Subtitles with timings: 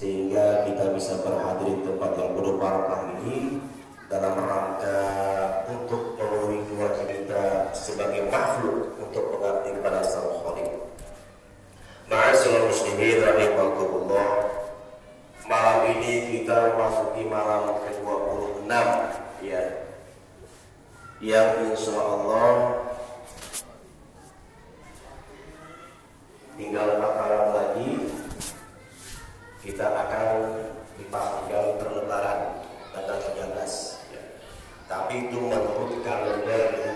[0.00, 3.60] sehingga kita bisa berhadir di tempat yang penuh barokah ini
[4.08, 4.96] dalam rangka
[5.68, 7.44] untuk memenuhi kewajiban kita
[7.76, 10.72] sebagai makhluk untuk mengabdi kepada Sang Khalik.
[12.08, 14.28] Ma'asyiral muslimin rahimakumullah.
[15.44, 18.72] Malam ini kita memasuki malam ke-26
[19.44, 19.64] ya.
[21.20, 22.48] Yang insya Allah
[26.56, 26.88] tinggal
[35.12, 36.89] e trovano Carlo Alberto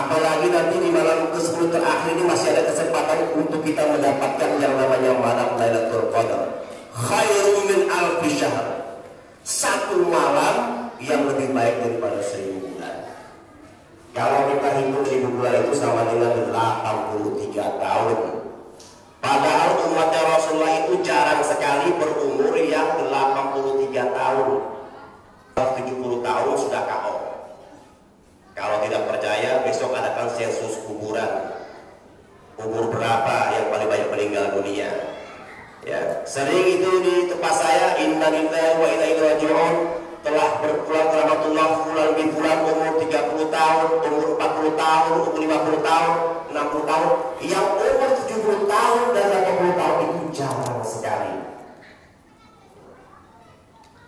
[0.00, 5.12] Apalagi nanti di malam ke-10 terakhir ini masih ada kesempatan untuk kita mendapatkan yang namanya
[5.12, 6.64] malam Lailatul Qadar.
[6.96, 8.96] Khairu min alfi syahr.
[9.44, 12.96] Satu malam yang lebih baik daripada seribu bulan.
[14.16, 18.18] Kalau kita hitung seribu bulan itu sama dengan 83 tahun.
[19.20, 24.48] Padahal umatnya Rasulullah itu jarang sekali berumur yang 83 tahun.
[25.60, 27.29] 70 tahun sudah KO.
[28.60, 31.56] Kalau tidak percaya, besok adakan sensus kuburan.
[32.60, 34.92] Kubur berapa yang paling banyak meninggal dunia?
[35.88, 39.74] Ya, sering itu di tempat saya, Inna lillahi wa inna ilaihi raji'un
[40.20, 46.12] telah berpulang rahmatullah bulan bin bulan umur 30 tahun, umur 40 tahun, umur 50 tahun,
[46.52, 47.10] 60 tahun,
[47.40, 51.34] yang umur 70 tahun dan 80 tahun itu jarang sekali.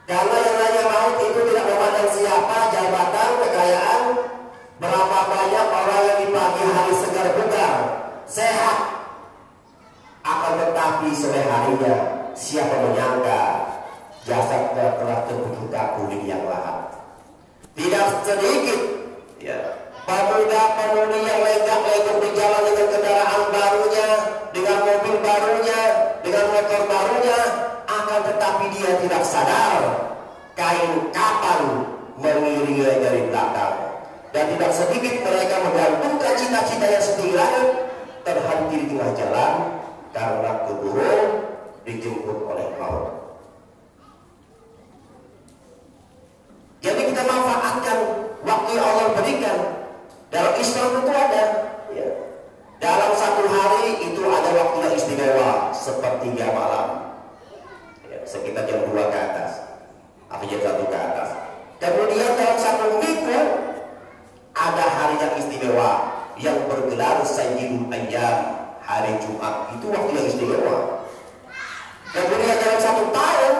[0.04, 4.02] Karena yang nanya maut itu tidak memandang siapa, jabatan, kekayaan,
[4.82, 7.74] Berapa banyak orang yang di pagi hari segar bugar,
[8.26, 8.78] sehat,
[10.26, 11.94] akan tetapi sore harinya
[12.34, 13.62] siapa menyangka
[14.26, 15.22] jasadnya telah
[15.70, 16.98] kaku di yang lahat.
[17.78, 18.80] Tidak sedikit.
[19.38, 19.58] Ya,
[20.02, 24.08] pemuda-pemudi yang legak-legok di jalan dengan kendaraan barunya,
[24.50, 25.80] dengan mobil barunya,
[26.26, 27.38] dengan motor barunya,
[27.86, 29.82] akan tetapi dia tidak sadar
[30.58, 31.86] kain kapan
[32.18, 33.81] mengiringi dari belakang
[34.32, 37.52] dan tidak sedikit mereka menggantungkan cita-cita yang setinggi
[38.24, 39.54] terhenti di tengah jalan
[40.16, 41.16] karena keburu
[41.84, 43.06] dijemput oleh maut.
[46.82, 47.98] Jadi kita manfaatkan
[48.42, 49.58] waktu yang Allah berikan.
[50.32, 51.44] Dalam Islam itu ada
[51.92, 52.08] ya.
[52.80, 56.88] Dalam satu hari itu ada waktu yang istimewa sepertiga malam.
[58.08, 59.60] Ya, sekitar jam 2 ke atas
[60.32, 61.28] atau jam 1 ke atas.
[61.78, 63.71] Kemudian dalam satu minggu
[64.52, 65.90] ada hari yang istimewa
[66.36, 68.38] yang bergelar Sayyidul Ayyam
[68.84, 69.72] hari Jumat.
[69.76, 70.76] Itu waktu yang istimewa.
[72.12, 73.54] Kemudian dalam satu tahun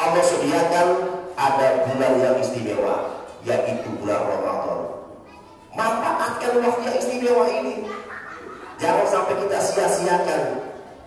[0.00, 0.88] Allah sediakan
[1.36, 4.80] ada bulan yang istimewa yaitu bulan Ramadan.
[5.76, 7.84] Manfaatkan waktu yang istimewa ini.
[8.80, 10.42] Jangan sampai kita sia-siakan.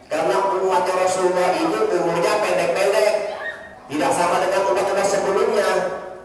[0.05, 3.13] Karena umat Rasulullah itu umurnya pendek-pendek.
[3.85, 5.69] Tidak sama dengan umat-umat sebelumnya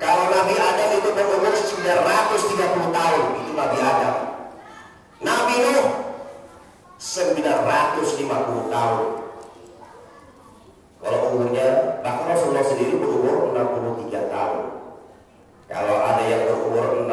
[0.01, 4.15] kalau Nabi Adam itu berumur 930 tahun, itu Nabi Adam.
[5.21, 5.89] Nabi Nuh
[6.97, 9.05] 950 tahun.
[11.01, 14.61] Kalau umurnya, bahkan Rasulullah sendiri berumur 63 tahun.
[15.69, 17.05] Kalau ada yang berumur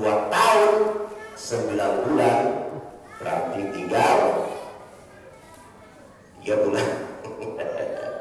[0.00, 0.72] 62 tahun,
[1.36, 2.38] 9 bulan,
[3.20, 4.16] berarti tinggal
[6.40, 6.88] 3 bulan.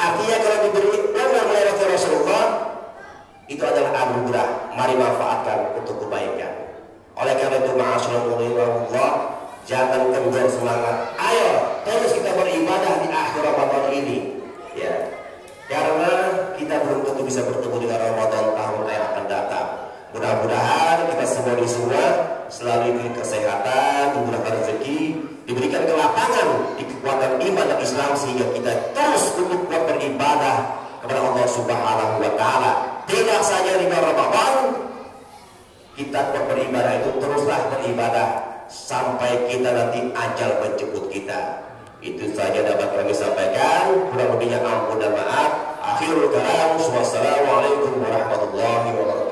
[0.00, 2.44] Artinya kalau diberi umur oleh Rasulullah
[3.44, 4.48] itu adalah anugerah.
[4.72, 6.72] Mari manfaatkan untuk kebaikan.
[7.20, 9.12] Oleh karena itu ma'asyarullah
[9.68, 10.96] jangan kendor semangat.
[11.20, 14.18] Ayo terus kita beribadah di akhir Ramadan ini
[14.72, 14.94] ya
[15.70, 16.12] karena
[16.58, 19.66] kita belum tentu bisa bertemu dengan Ramadan tahun yang akan datang
[20.10, 22.04] mudah-mudahan kita semua di semua
[22.50, 24.98] selalu diberi kesehatan dimudahkan rezeki
[25.50, 32.22] diberikan kelapangan di kekuatan iman dan Islam sehingga kita terus untuk beribadah kepada Allah Subhanahu
[32.22, 32.70] wa taala
[33.10, 34.54] tidak saja di bulan Ramadan
[35.98, 38.28] kita beribadah itu teruslah beribadah
[38.70, 41.66] sampai kita nanti ajal menjemput kita
[42.00, 43.92] itu saja dapat kami sampaikan.
[44.08, 45.52] Kurang lebihnya ampun dan maaf.
[45.84, 46.80] Akhirul kalam.
[46.80, 49.29] Wassalamualaikum warahmatullahi wabarakatuh.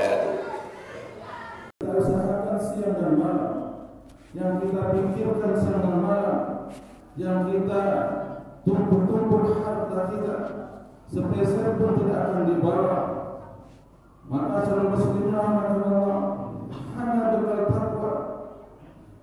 [4.37, 6.41] Yang kita pikirkan dan malam.
[7.17, 7.83] Yang kita
[8.65, 10.37] tumpuk-tumpuk harta kita.
[11.09, 12.99] Sepeser pun tidak akan dibawa.
[14.29, 16.21] Maka seorang muslim rahmatullah
[17.01, 18.13] hanya bekal takwa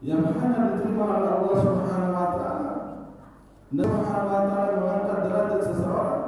[0.01, 2.73] yang hanya diterima oleh Allah Subhanahu wa taala
[3.69, 6.25] dan Subhanahu wa taala mengangkat derajat seseorang.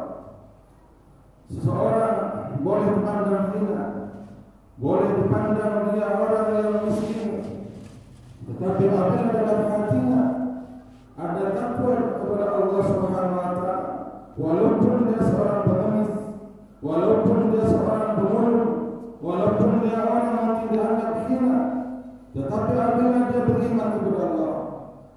[1.49, 2.15] Seseorang
[2.61, 3.85] boleh dipandang hina,
[4.77, 7.31] boleh dipandang dia orang yang miskin,
[8.47, 10.23] tetapi apabila dalam hatinya
[11.19, 13.75] ada takwa kepada Allah Subhanahu wa taala,
[14.39, 16.13] walaupun dia seorang pengemis,
[16.79, 18.71] walaupun dia seorang pemulung,
[19.19, 21.59] walaupun dia orang yang tidak anggap hina,
[22.31, 24.55] tetapi apabila dia beriman kepada Allah,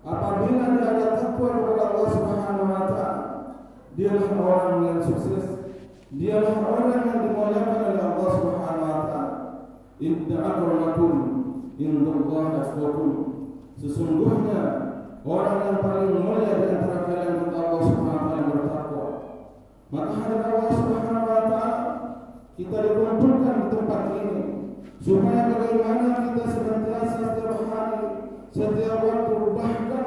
[0.02, 3.10] apabila dia ada takwa kepada Allah Subhanahu wa taala,
[3.94, 5.46] dialah orang yang sukses.
[6.10, 9.22] Dialah orang yang dimuliakan oleh Allah Subhanahu wa taala.
[10.02, 11.39] Inna akramakum
[11.80, 13.10] indallahi atqakum.
[13.80, 14.60] Sesungguhnya
[15.24, 19.06] orang yang paling mulia di antara kalian kepada Allah Subhanahu wa taala bertakwa.
[19.88, 21.70] Maka hari Allah Subhanahu wa taala
[22.60, 24.40] kita dikumpulkan di tempat ini
[25.00, 28.04] supaya bagaimana kita senantiasa setiap hari,
[28.52, 30.06] setiap waktu bahkan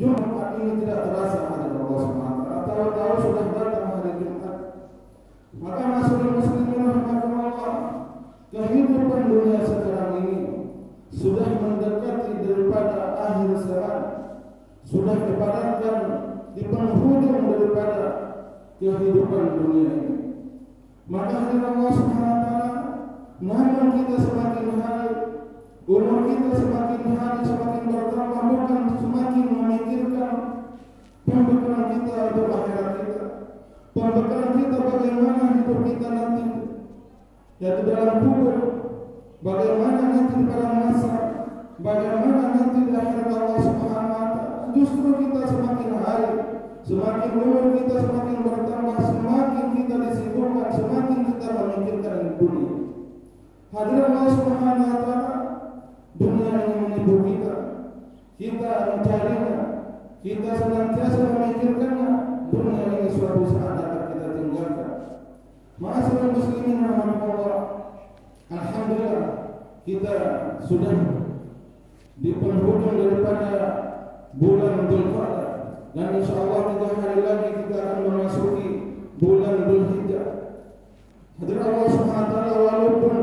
[0.00, 2.64] Jumat ini tidak terasa hari Allah Subhanahu wa taala.
[2.64, 4.56] Tahu-tahu sudah datang hari Jumat.
[5.60, 7.52] Maka masalah muslimin rahmatullah
[8.48, 9.60] kehidupan dunia
[11.12, 14.02] sudah mendekati daripada akhir zaman
[14.88, 15.98] sudah dipadatkan
[16.56, 18.06] di penghujung daripada
[18.80, 20.16] kehidupan dunia ini.
[21.06, 22.72] Maka hari Allah Subhanahu wa
[23.42, 25.10] namun kita semakin hari
[25.84, 30.34] umur kita semakin hari semakin bertambah bukan semakin memikirkan
[31.26, 33.26] pembekalan kita untuk akhirat kita.
[33.92, 36.44] Pembekalan kita bagaimana hidup kita nanti?
[37.58, 38.81] Yaitu dalam kubur
[39.42, 41.14] bagaimana nanti pada masa
[41.82, 44.26] bagaimana nanti di Allah Subhanahu wa
[44.70, 46.30] justru kita semakin hari
[46.86, 52.74] semakin umur kita semakin bertambah semakin kita disibukkan semakin kita memikirkan dunia.
[53.74, 55.20] Hadirin Allah Subhanahu wa
[56.22, 57.54] dunia ini menipu kita.
[58.38, 59.58] Kita mencarinya
[60.22, 62.10] kita senantiasa memikirkannya
[62.54, 64.92] dunia ini suatu saat akan kita tinggalkan.
[65.82, 67.81] Ma'asyiral muslimin rahimahullah
[68.52, 69.28] Alhamdulillah
[69.88, 70.16] kita
[70.68, 70.92] sudah
[72.20, 73.64] di penghujung daripada
[74.36, 75.52] bulan Dzulqa'dah
[75.96, 78.68] dan insyaallah tiga hari lagi kita akan memasuki
[79.16, 80.28] bulan Dzulhijjah.
[81.40, 83.16] Hadirin Allah Subhanahu wa taala walaupun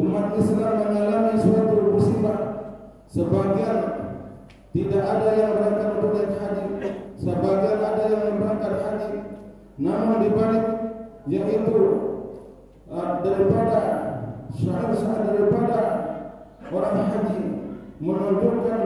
[0.00, 2.38] umat Islam mengalami suatu musibah
[3.12, 3.78] sebagian
[4.72, 6.66] tidak ada yang berangkat untuk naik haji,
[7.20, 9.12] sebagian ada yang berangkat haji.
[9.76, 10.66] Namun di balik
[11.28, 11.80] yaitu
[12.88, 13.99] uh, daripada
[14.54, 15.80] syair-syair daripada
[16.70, 17.40] orang haji
[18.00, 18.82] menunjukkan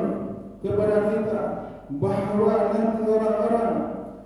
[0.61, 1.43] kepada kita
[2.01, 3.73] bahawa nanti orang-orang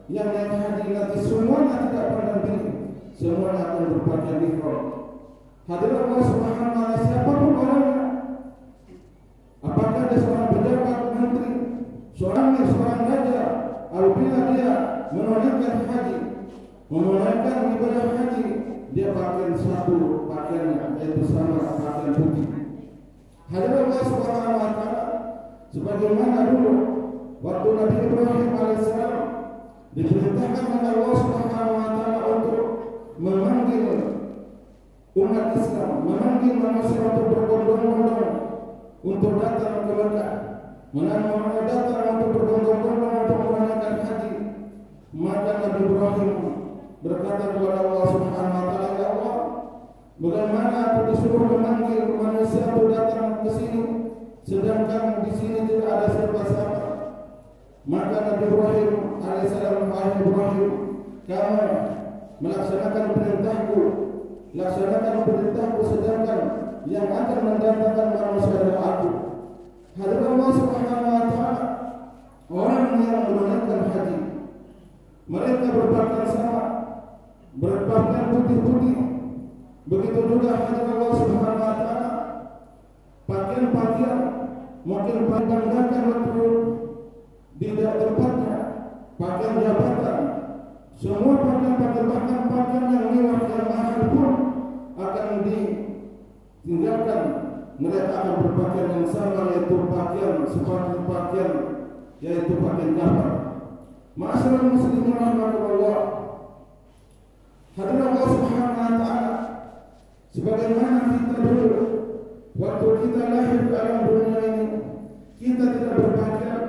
[0.09, 2.73] yang naik haji nanti semuanya tidak pandang diri,
[3.13, 4.83] semuanya akan berpakaian ihram.
[5.69, 8.05] Hadirin Allah Subhanahu wa siapa pun orangnya
[9.61, 11.53] apakah dia seorang pejabat menteri
[12.17, 13.43] seorang seorang raja
[13.93, 14.73] apabila dia
[15.13, 16.19] menunaikan haji
[16.89, 18.45] menunaikan ibadah haji
[18.97, 22.47] dia pakai satu pakaian yaitu sama pakaian putih.
[23.49, 25.07] Hadirin Allah Subhanahu wa taala
[25.69, 26.75] sebagaimana dulu
[27.45, 29.27] waktu Nabi Ibrahim alaihissalam
[29.93, 32.65] diperintahkan oleh Allah Subhanahu wa taala untuk
[33.21, 33.85] memanggil
[35.19, 38.35] umat Islam memanggil manusia untuk berbondong-bondong
[39.05, 40.33] untuk datang ke Mekah.
[40.89, 44.33] Menanam datang untuk berbondong-bondong untuk menunaikan haji
[45.13, 46.33] maka Nabi Ibrahim
[46.99, 49.37] berkata kepada Allah Subhanahu wa taala ya Allah
[50.19, 53.83] bagaimana aku disuruh memanggil manusia untuk datang ke sini
[54.43, 56.87] sedangkan di sini tidak ada siapa-siapa?
[57.89, 58.91] Maka Nabi Ibrahim
[59.23, 60.71] alaihissalam wahai Ibrahim
[61.29, 61.67] kamu
[62.43, 63.81] melaksanakan perintahku
[64.59, 66.41] laksanakan perintahku sedangkan
[66.89, 69.11] yang akan mendatangkan manusia adalah aku.
[69.99, 71.67] Hadirin Allah Subhanahu wa taala
[72.49, 74.19] orang yang menunaikan haji
[75.29, 76.78] mereka berpakaian sama
[77.59, 78.97] berpakaian putih-putih.
[79.89, 82.13] Begitu juga hadir Allah Subhanahu wa taala.
[83.29, 84.19] Pakaian-pakaian
[84.87, 86.47] makin banggakan waktu
[87.59, 88.57] di tempatnya
[89.19, 90.19] pakaian jabatan.
[90.99, 94.33] Semua pakaian-pakaian bahkan pakaian yang mewah yang mahal pun
[94.99, 97.23] akan ditinggalkan.
[97.79, 101.53] Mereka akan berpakaian yang sama yaitu pakaian seperti pakaian
[102.19, 103.33] yaitu pakaian kafan.
[104.19, 106.18] Masyarakat muslimin rahmatullah.
[107.79, 109.35] Hadirin Allah Subhanahu wa taala
[110.35, 111.71] sebagaimana kita dulu
[112.59, 114.67] waktu kita lahir ke alam dunia ini
[115.39, 116.63] kita tidak berpakaian,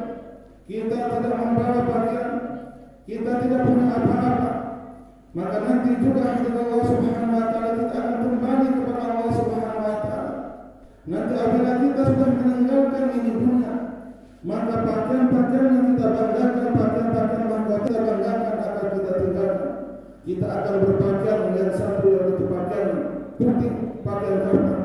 [0.70, 2.32] kita tidak membawa pakaian,
[3.10, 4.52] kita tidak punya apa-apa.
[5.34, 9.98] Maka nanti juga hadirin Allah Subhanahu wa taala kita akan kembali kepada Allah Subhanahu wa
[10.06, 10.34] taala.
[11.10, 13.74] Nanti apabila kita sudah meninggalkan ini dunia,
[14.46, 19.79] maka pakaian-pakaian yang kita banggakan, pakaian-pakaian yang kita banggakan akan kita tinggalkan.
[20.30, 22.90] Kita akan berpakaian yang satu yaitu pakaian
[23.34, 24.82] putih, pakaian kafan.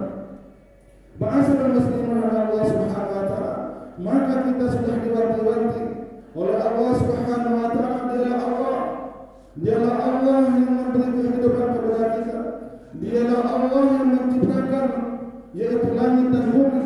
[1.21, 3.55] Bahasa muslimin Allah Subhanahu wa taala.
[4.01, 5.85] Maka kita sudah diwanti-wanti
[6.33, 8.81] oleh Allah Subhanahu wa taala dialah Allah.
[9.61, 12.41] Dialah Allah yang memberi kehidupan kepada kita.
[13.05, 14.87] Dialah Allah yang menciptakan
[15.53, 16.85] yaitu langit dan bumi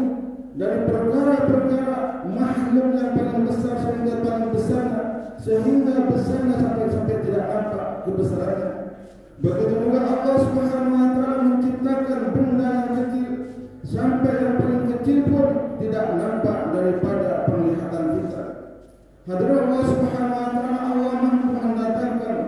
[0.58, 5.02] dari perkara-perkara makhluk yang paling besar sehingga paling besarnya
[5.38, 8.70] sehingga besarnya sampai sampai tidak nampak kebesarannya.
[9.38, 13.30] Begitu juga Allah Subhanahu wa taala menciptakan benda yang kecil
[13.86, 15.48] sampai yang paling kecil pun
[15.78, 18.42] tidak nampak daripada penglihatan kita.
[19.30, 22.38] Hadirin Allah Subhanahu wa taala Allah mampu mendatangkan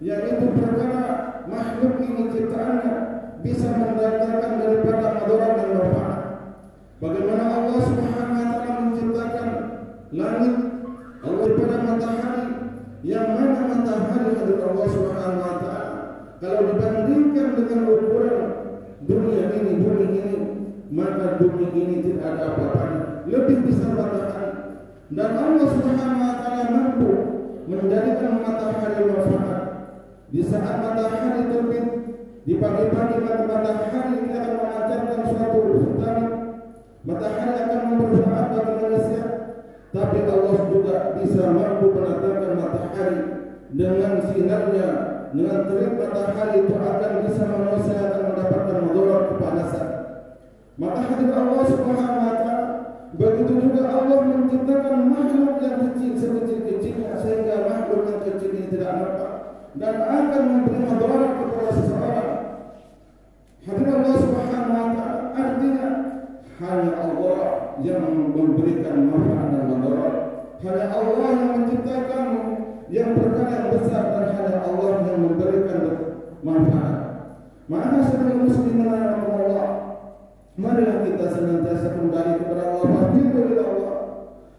[0.00, 1.04] yaitu perkara
[1.44, 2.96] makhluk ini ciptaannya
[3.44, 6.20] bisa mendatangkan daripada madarat dan manfaat.
[6.96, 9.48] Bagaimana Allah Subhanahu wa taala menciptakan
[10.16, 10.54] langit
[11.20, 12.51] Allah daripada matahari
[13.02, 16.00] yang mana matahari adalah Allah Subhanahu wa taala
[16.38, 18.38] kalau dibandingkan dengan ukuran
[19.02, 20.36] dunia ini bumi ini
[20.94, 24.50] maka bumi ini tidak ada apa-apanya lebih besar matahari
[25.10, 27.10] dan Allah Subhanahu wa taala mampu
[27.66, 29.62] menjadikan matahari manfaat
[30.30, 31.86] di saat matahari terbit
[32.42, 36.30] di pagi-pagi matahari ini akan memancarkan suatu vitamin.
[37.06, 39.41] Matahari akan bermanfaat bagi manusia.
[39.92, 43.20] Tapi Allah juga bisa mampu mendatangkan matahari
[43.76, 44.88] dengan sinarnya,
[45.36, 49.88] dengan terik matahari itu akan bisa manusia akan mendapatkan mudarat kepanasan.
[50.80, 52.56] Maka hadir Allah Subhanahu wa taala
[53.20, 59.32] begitu juga Allah menciptakan makhluk yang kecil sekecil-kecilnya sehingga makhluk yang kecil ini tidak nampak
[59.76, 62.32] dan akan memberi mudarat kepada seseorang.
[63.60, 65.88] Hadir Allah Subhanahu wa taala artinya
[66.64, 68.04] hanya Allah yang
[68.36, 70.14] memberikan manfaat dan mudarat.
[70.60, 72.26] Hanya Allah yang menciptakan
[72.92, 75.82] yang perkara yang besar dan hanya Allah yang memberikan
[76.44, 76.96] manfaat.
[77.72, 79.70] Maka sebagai muslimin Allah,
[80.60, 83.96] marilah kita senantiasa kembali kepada Allah, kepada Allah.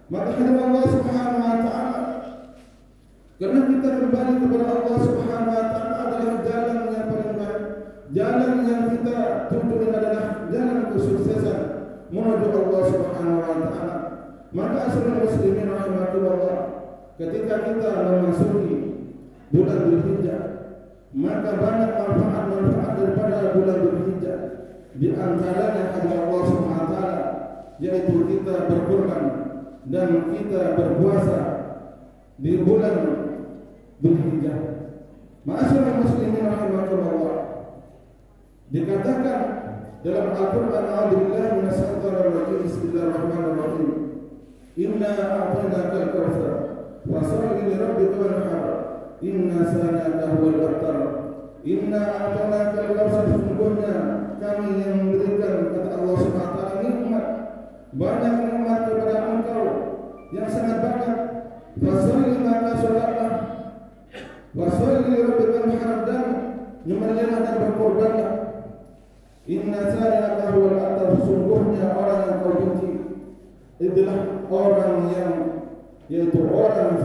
[0.09, 2.01] Maka hadir Allah Subhanahu wa taala
[3.37, 7.63] karena kita kembali kepada Allah Subhanahu wa taala adalah jalan yang paling baik.
[8.13, 9.17] Jalan yang kita
[9.51, 11.59] tuju adalah jalan kesuksesan
[12.11, 13.97] menuju Allah Subhanahu wa taala.
[14.53, 16.57] Maka asal muslimin rahimakumullah
[17.17, 18.77] ketika kita memasuki
[19.53, 20.41] bulan Dzulhijjah
[21.13, 24.39] maka banyak manfaat-manfaat daripada bulan Dzulhijjah
[24.97, 27.25] di antaranya adalah Allah Subhanahu wa taala
[27.77, 29.23] yaitu kita berkorban
[29.89, 31.39] dan kita berpuasa
[32.37, 32.95] di bulan
[34.01, 34.59] Dzulhijjah.
[35.43, 37.39] Ma'asyiral muslimin rahimakumullah.
[38.73, 39.39] Dikatakan
[40.03, 43.91] dalam Al-Qur'an a'udzubillahi minasyaitonir rajim bismillahirrahmanirrahim.
[44.75, 46.55] Inna a'tainaka al-kautsar
[47.07, 48.67] fasholli li rabbika wanhar.
[49.23, 50.99] Inna sanaka huwal abtar.
[51.63, 53.95] Inna a'tainaka al-kautsar sesungguhnya
[54.43, 57.25] kami yang memberikan kata Allah taala nikmat
[57.95, 59.65] banyak nikmat kepada engkau
[60.35, 61.17] yang sangat banyak.
[61.73, 63.33] Fasalli maka sholatlah
[64.51, 66.25] Wasalli rabbika wanhar dan
[66.83, 68.42] nyembelihlah dan berkorbanlah.
[69.43, 72.91] Inna sa'ilaka huwal abtar sungguhnya orang yang kau benci
[73.83, 75.33] itulah orang yang
[76.07, 76.95] yaitu orang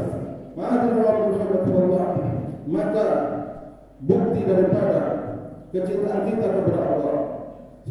[0.59, 2.07] Allah
[2.69, 3.07] maka
[4.05, 5.01] bukti daripada
[5.75, 7.19] kecintaan kita kepada Allah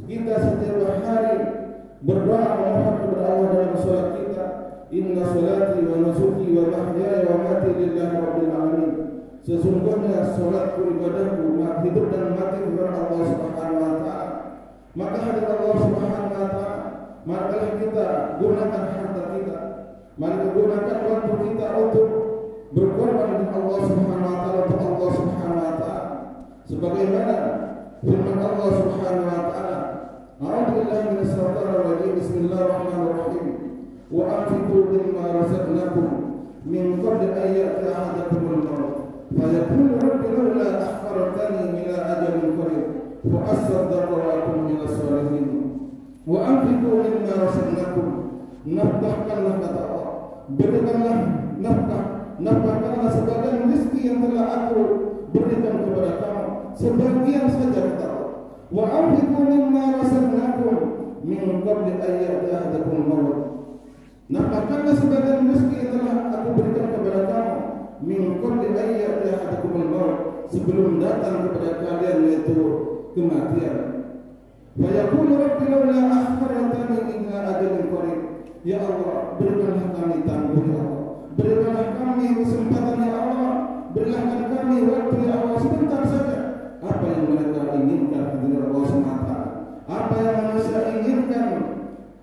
[0.05, 1.35] kita setiap hari
[2.05, 4.45] berdoa memohon kepada Allah dalam salat kita.
[4.93, 8.93] Inna salati wa nusuki wa mahyaya wa mati lillahi rabbil alamin.
[9.41, 13.56] Sesungguhnya salatku ibadahku hidup dan mati kepada Allah Subhanahu
[14.96, 16.68] maka hadir Allah Subhanahu wa taala
[17.24, 18.06] marilah kita
[18.40, 19.58] gunakan harta kita
[20.12, 22.08] Mari gunakan waktu kita untuk
[22.76, 26.04] berkorban dengan Allah Subhanahu wa taala untuk Allah Subhanahu wa taala.
[26.68, 27.36] Sebagaimana
[28.04, 29.78] firman Allah Subhanahu wa taala,
[30.36, 32.12] "A'udzu billahi minash shaitonir rajim.
[32.20, 33.46] Bismillahirrahmanirrahim.
[34.12, 36.08] Wa anfiqu mimma razaqnakum
[36.68, 38.94] min qabli an ya'tiya ahadakumul maut."
[39.32, 42.84] فيقول رب لولا أخرتني إلى أجل قريب
[43.22, 45.46] فأصدق وأكون من الصالحين
[46.26, 48.22] وأنفقوا مما رزقناكم
[48.62, 50.14] nafkahkanlah kata Allah
[50.54, 51.18] berikanlah
[51.58, 52.02] nafkah
[52.38, 54.80] nafkahkanlah sebagian rezeki yang telah aku
[55.34, 56.46] berikan kepada kamu
[56.78, 58.30] sebagian saja kata Allah
[58.70, 60.74] wa anfiqu mimma razaqnakum
[61.26, 63.36] min qabli an ya'tiya ahadakum maut
[64.30, 67.56] nafkahkanlah sebagian rezeki yang telah aku berikan kepada kamu
[68.06, 70.16] min qabli an ya'tiya ahadakum maut
[70.54, 72.85] sebelum datang kepada kalian yaitu
[73.17, 73.77] kematian
[74.77, 76.01] Wa yaqulu rabbi laula
[76.37, 77.37] akhartani ila
[78.67, 81.87] Ya Allah, berikanlah kami tangguh ya Allah.
[81.97, 83.53] Kami kesempatan ya Allah.
[83.95, 86.39] Berikanlah kami waktu ya Allah sebentar saja.
[86.83, 89.31] Apa yang mereka inginkan dari Allah SWT.
[89.87, 91.49] Apa yang manusia inginkan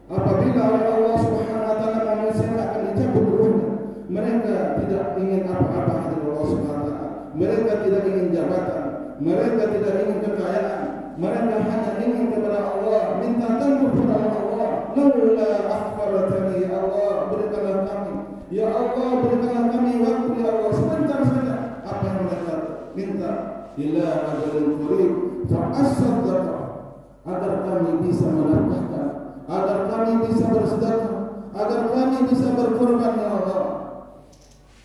[0.04, 3.70] apabila oleh Allah Subhanahu wa taala manusia akan dicabut ruhnya.
[4.12, 4.54] Mereka
[4.84, 6.94] tidak ingin apa-apa dari Allah taala.
[7.32, 8.84] Mereka tidak ingin jabatan,
[9.22, 10.82] mereka tidak ingin kekayaan,
[11.14, 14.70] mereka hanya ingin kepada Allah, minta tangguh kepada Allah.
[14.94, 18.14] Laula akhbaratani ya Allah, berikanlah kami.
[18.50, 21.56] Ya Allah, berikanlah kami waktu ya Allah sebentar saja.
[21.86, 22.54] Apa yang mereka
[22.98, 23.32] minta?
[23.74, 25.12] Ila ajalin qarib
[25.50, 26.58] fa asaddaqa
[27.26, 29.08] agar kami bisa menafkahkan,
[29.50, 31.14] agar kami bisa bersedekah,
[31.54, 33.64] agar kami bisa berkorban ya Allah.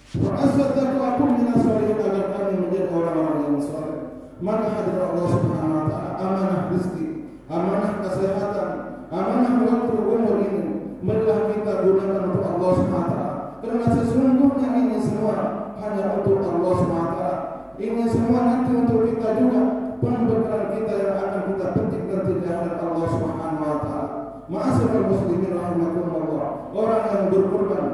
[0.10, 3.99] Fa asaddaqa aku minas agar kami menjadi orang-orang yang saleh.
[4.40, 7.08] Maka hadirat Allah Subhanahu wa taala amanah rezeki,
[7.52, 8.70] amanah kesehatan,
[9.12, 10.64] amanah waktu umur ini
[11.04, 13.60] marilah kita gunakan untuk Allah Subhanahu wa taala.
[13.60, 15.36] Karena sesungguhnya ini semua
[15.84, 17.38] hanya untuk Allah Subhanahu wa taala.
[17.84, 19.62] Ini semua nanti untuk kita juga
[20.00, 24.08] pembekalan kita yang akan kita petik nanti di hadapan Allah Subhanahu wa taala.
[24.48, 26.52] Ma'asyiral muslimin rahimakumullah.
[26.72, 27.86] Orang yang berkorban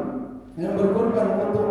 [0.61, 1.69] yang berkorban untuk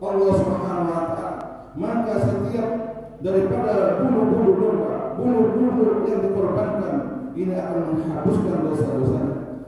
[0.00, 1.28] Allah Subhanahu wa taala,
[1.76, 2.95] maka setiap
[3.26, 6.94] daripada bulu-bulu domba, bulu-bulu yang dikorbankan
[7.34, 9.20] ini akan menghapuskan dosa-dosa.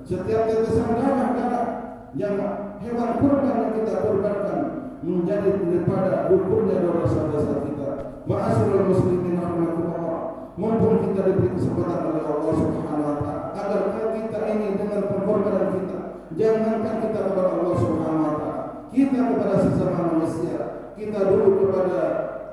[0.06, 1.66] Setiap tetesan darah darah
[2.14, 2.38] yang
[2.78, 4.58] hewan kurban yang kita korbankan
[5.02, 7.90] menjadi daripada ukurnya dosa-dosa kita.
[8.30, 10.54] Ma'asyiral muslimin rahimakumullah.
[10.54, 13.82] Mumpung kita diberi kesempatan oleh Allah Subhanahu wa taala agar
[14.14, 15.98] kita ini dengan pengorbanan kita
[16.34, 20.58] jangankan kita kepada Allah Subhanahu wa taala, kita kepada sesama manusia,
[20.98, 22.02] kita dulu kepada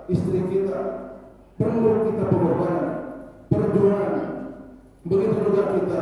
[0.06, 0.80] istri kita
[1.58, 2.90] perlu kita pengorbanan,
[3.50, 4.14] perjuangan.
[5.06, 6.02] Begitu juga kita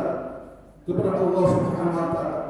[0.84, 2.40] kepada Allah Subhanahu wa taala.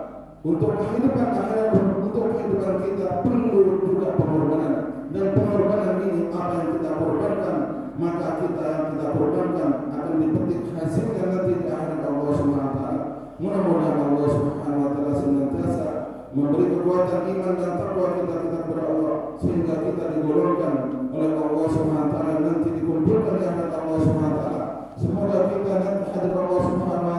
[0.44, 1.72] Untuk kehidupan akhirat
[2.04, 4.74] untuk kehidupan kita perlu juga pengorbanan
[5.08, 7.56] dan pengorbanan ini apa yang kita korbankan
[7.96, 13.04] maka kita yang kita korbankan akan dipetik hasilnya nanti di akhirat Allah Subhanahu wa taala.
[13.38, 15.86] Mudah-mudahan Allah Subhanahu wa taala senantiasa
[16.34, 20.74] memberi kekuatan iman dan takwa kita kita kepada Allah sehingga kita digolongkan
[21.14, 21.70] oleh Allah
[22.10, 24.64] taala nanti dikumpulkan di hadapan Allah taala.
[24.98, 27.16] Semoga kita nanti hadir Allah taala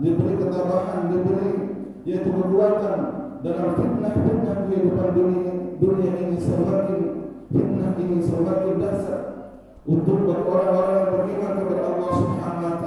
[0.00, 1.52] diberi ketabahan, diberi
[2.08, 2.98] yaitu kekuatan
[3.44, 7.00] dalam fitnah-fitnah kehidupan dunia dunia ini semakin
[7.52, 9.20] fitnah ini semakin dasar.
[9.84, 12.84] Untuk orang-orang yang beriman kepada Allah Subhanahu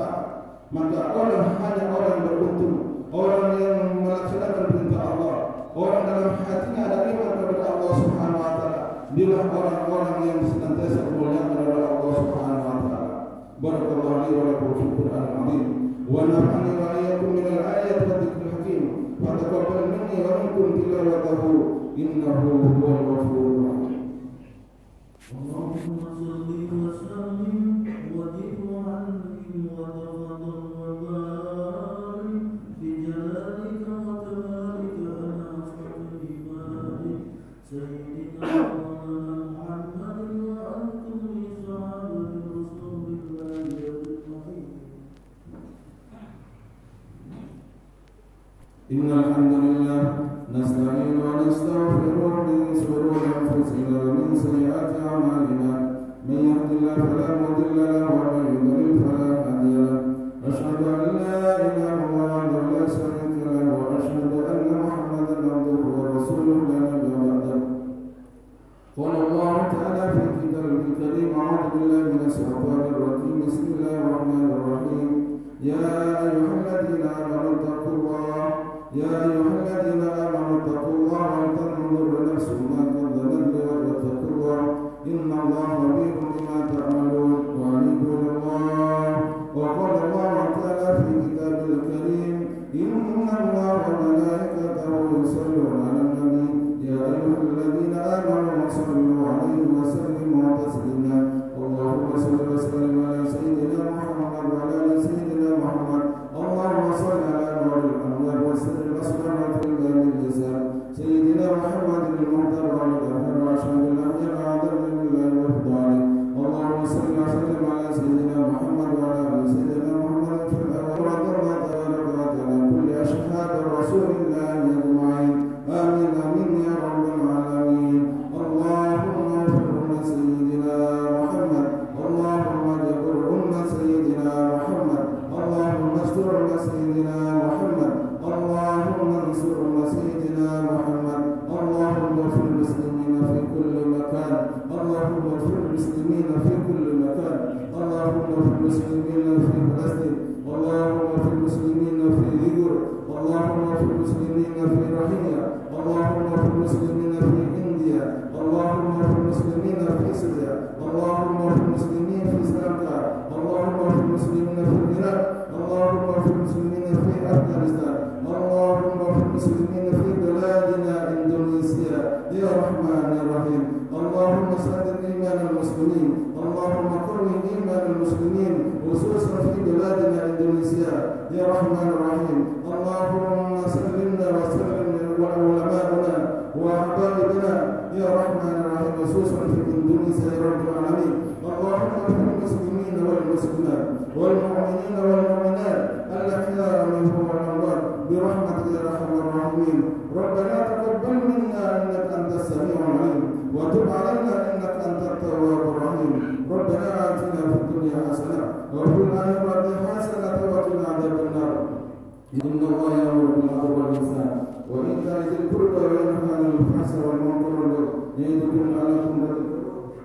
[0.74, 2.78] maka orang hanya orang yang beruntung
[3.14, 5.38] orang yang melaksanakan perintah Allah.
[5.74, 8.83] Orang dalam hatinya ada iman kepada Allah Subhanahu
[9.14, 13.22] Inilah orang-orang yang senantiasa memuliakan kepada Allah Subhanahu wa taala.
[13.62, 14.74] Barakallahu li wa lakum
[15.06, 15.64] Al-Amin.
[16.10, 18.84] Wa nafa'ani wa iyyakum min al-ayat wa dzikril hakim.
[19.22, 21.50] Fa taqabbal minni wa minkum tilawatahu
[21.94, 24.02] innahu huwal ghafurur rahim.
[25.30, 27.86] Allahumma salli wa sallim
[28.18, 29.94] wa zid wa anzil wa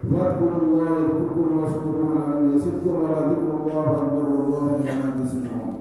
[0.02, 5.74] فاذكروا الله يذكركم واشكروا على ان يزدكم ولذكر الله اكبر والله لما تسمعون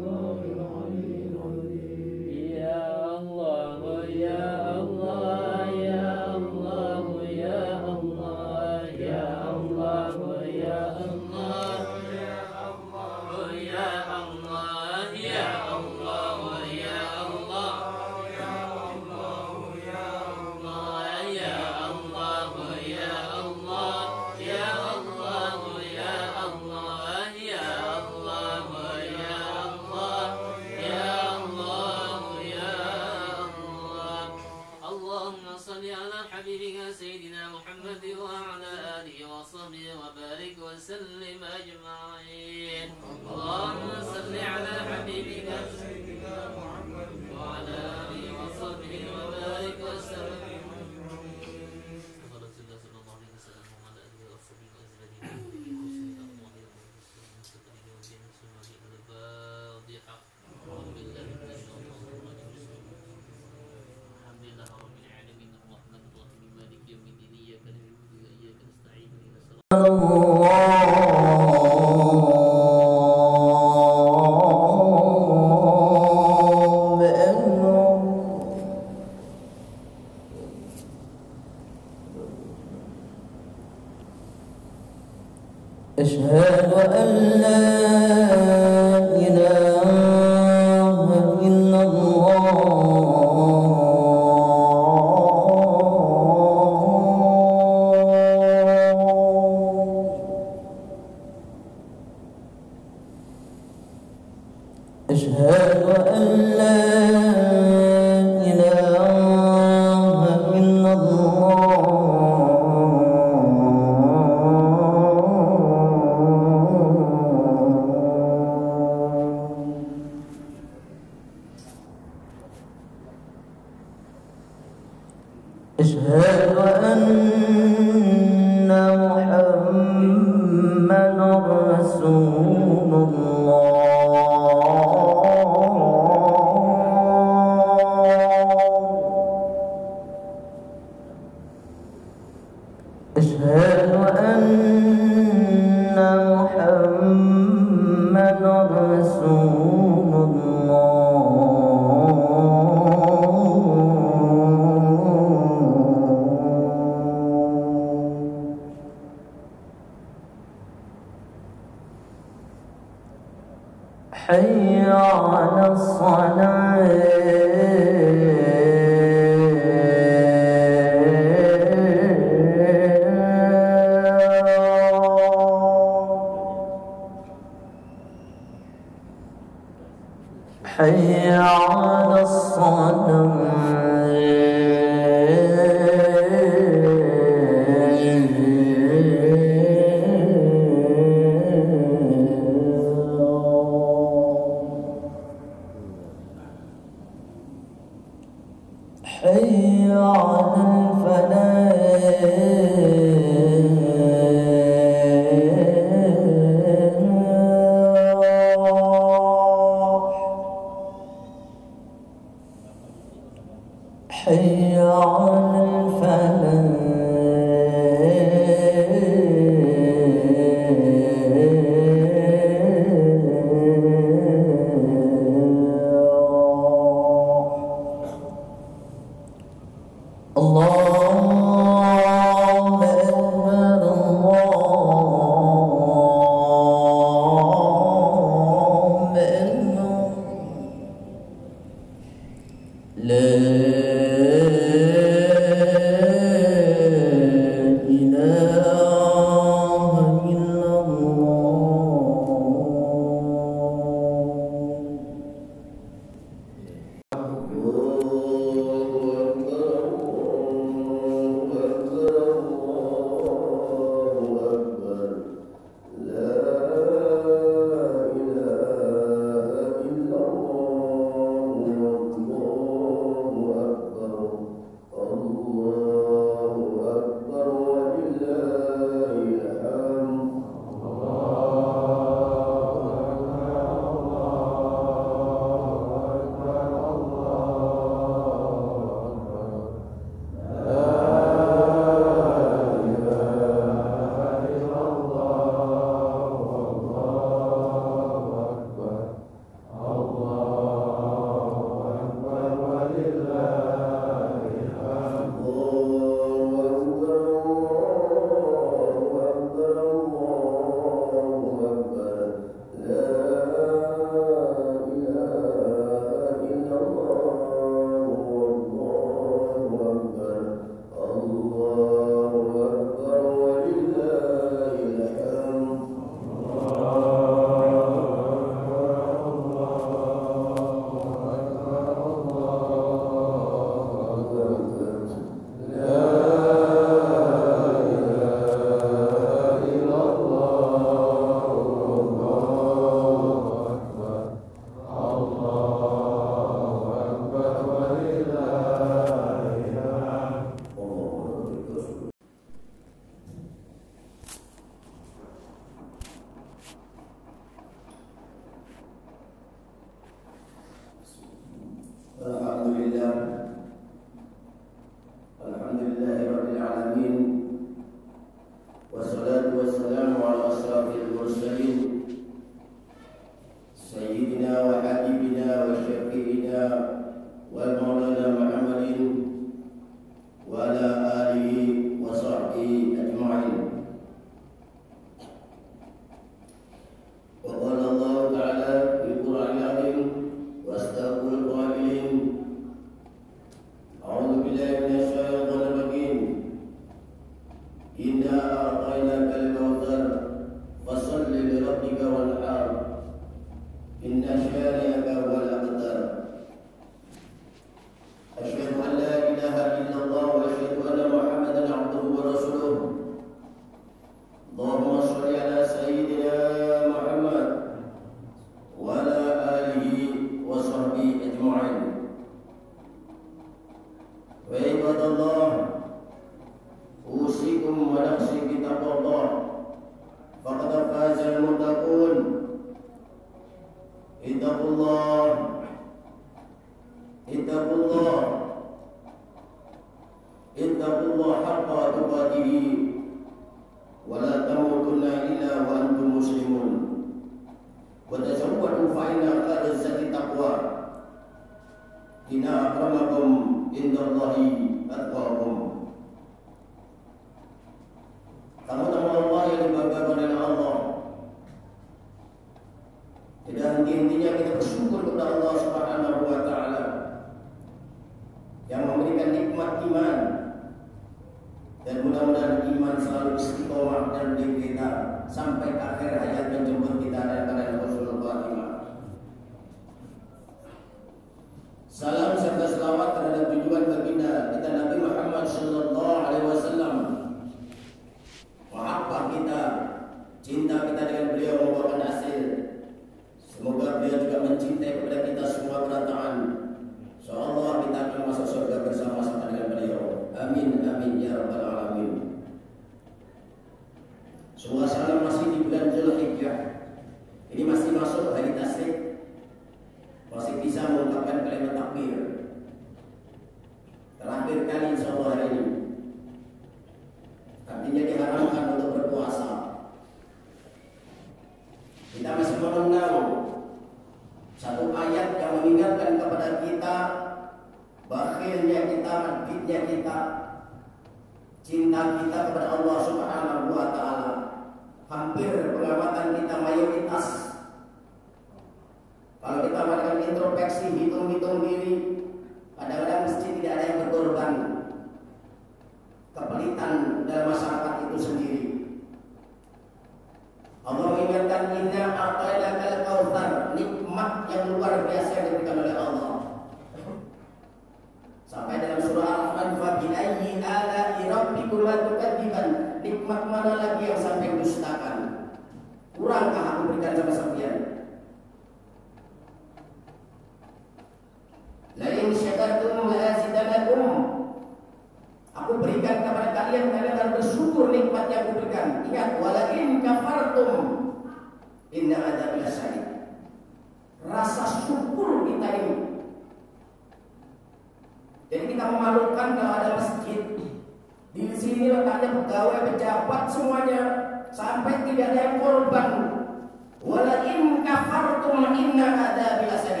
[599.12, 600.00] ada bila أسد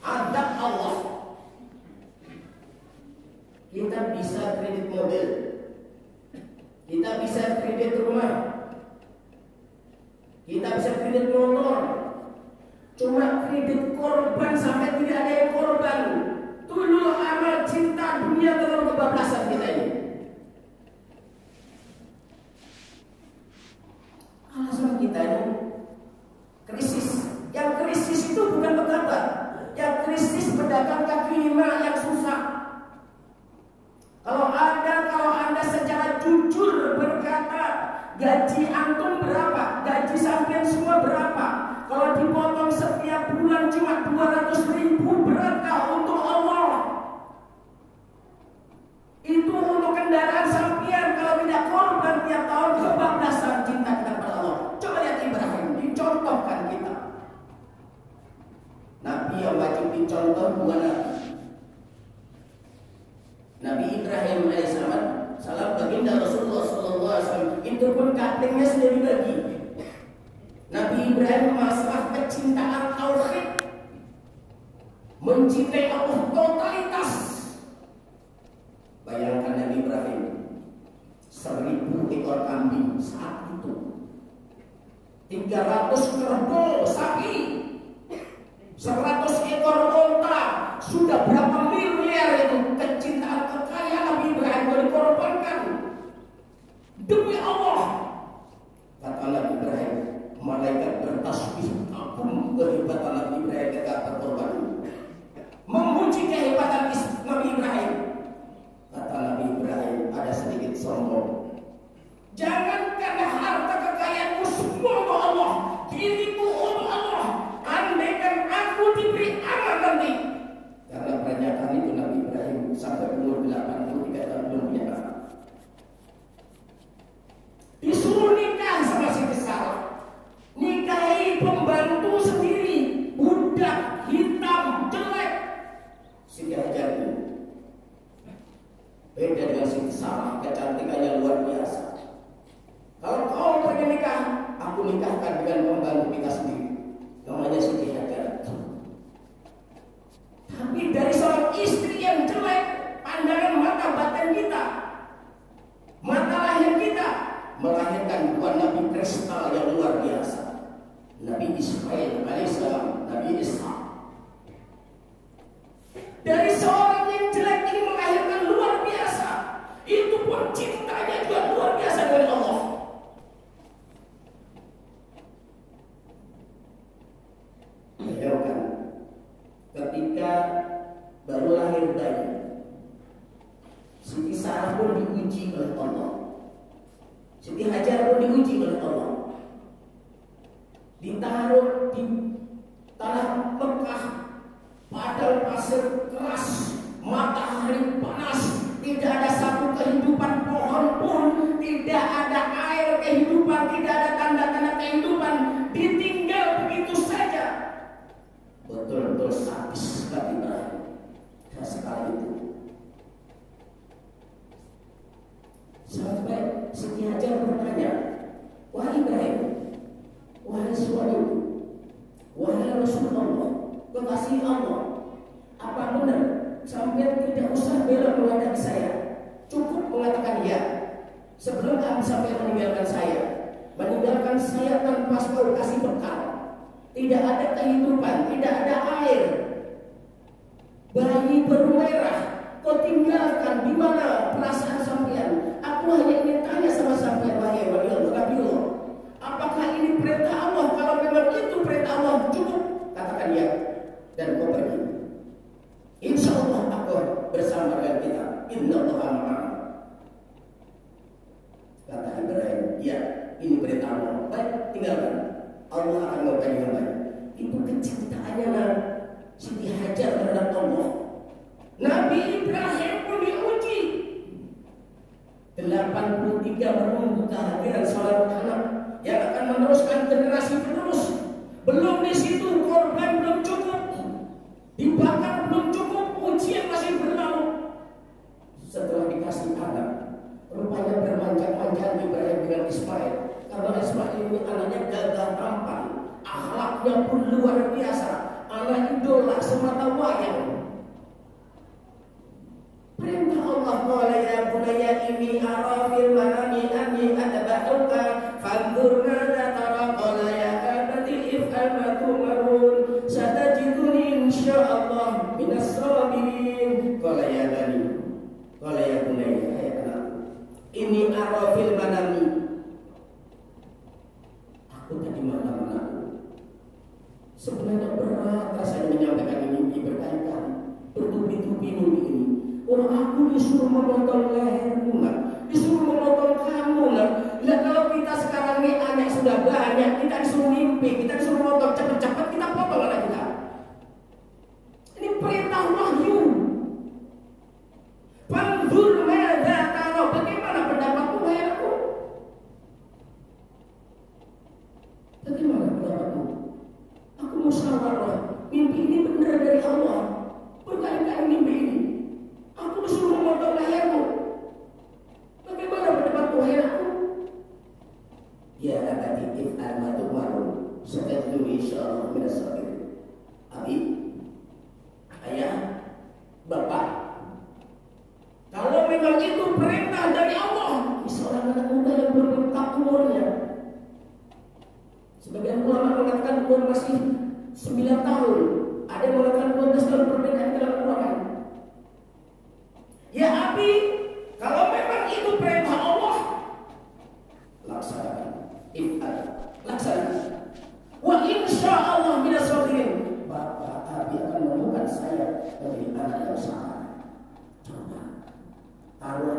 [0.00, 0.96] ada Allah.
[3.70, 5.26] Kita bisa kredit mobil.
[6.88, 8.34] Kita bisa kredit rumah.
[10.48, 11.69] Kita bisa kredit motor.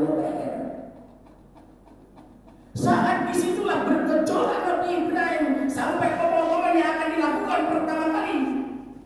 [0.02, 0.56] UPR.
[2.72, 8.38] Saat di situlah bergejolak Nabi Ibrahim sampai pemotongan yang akan dilakukan pertama kali.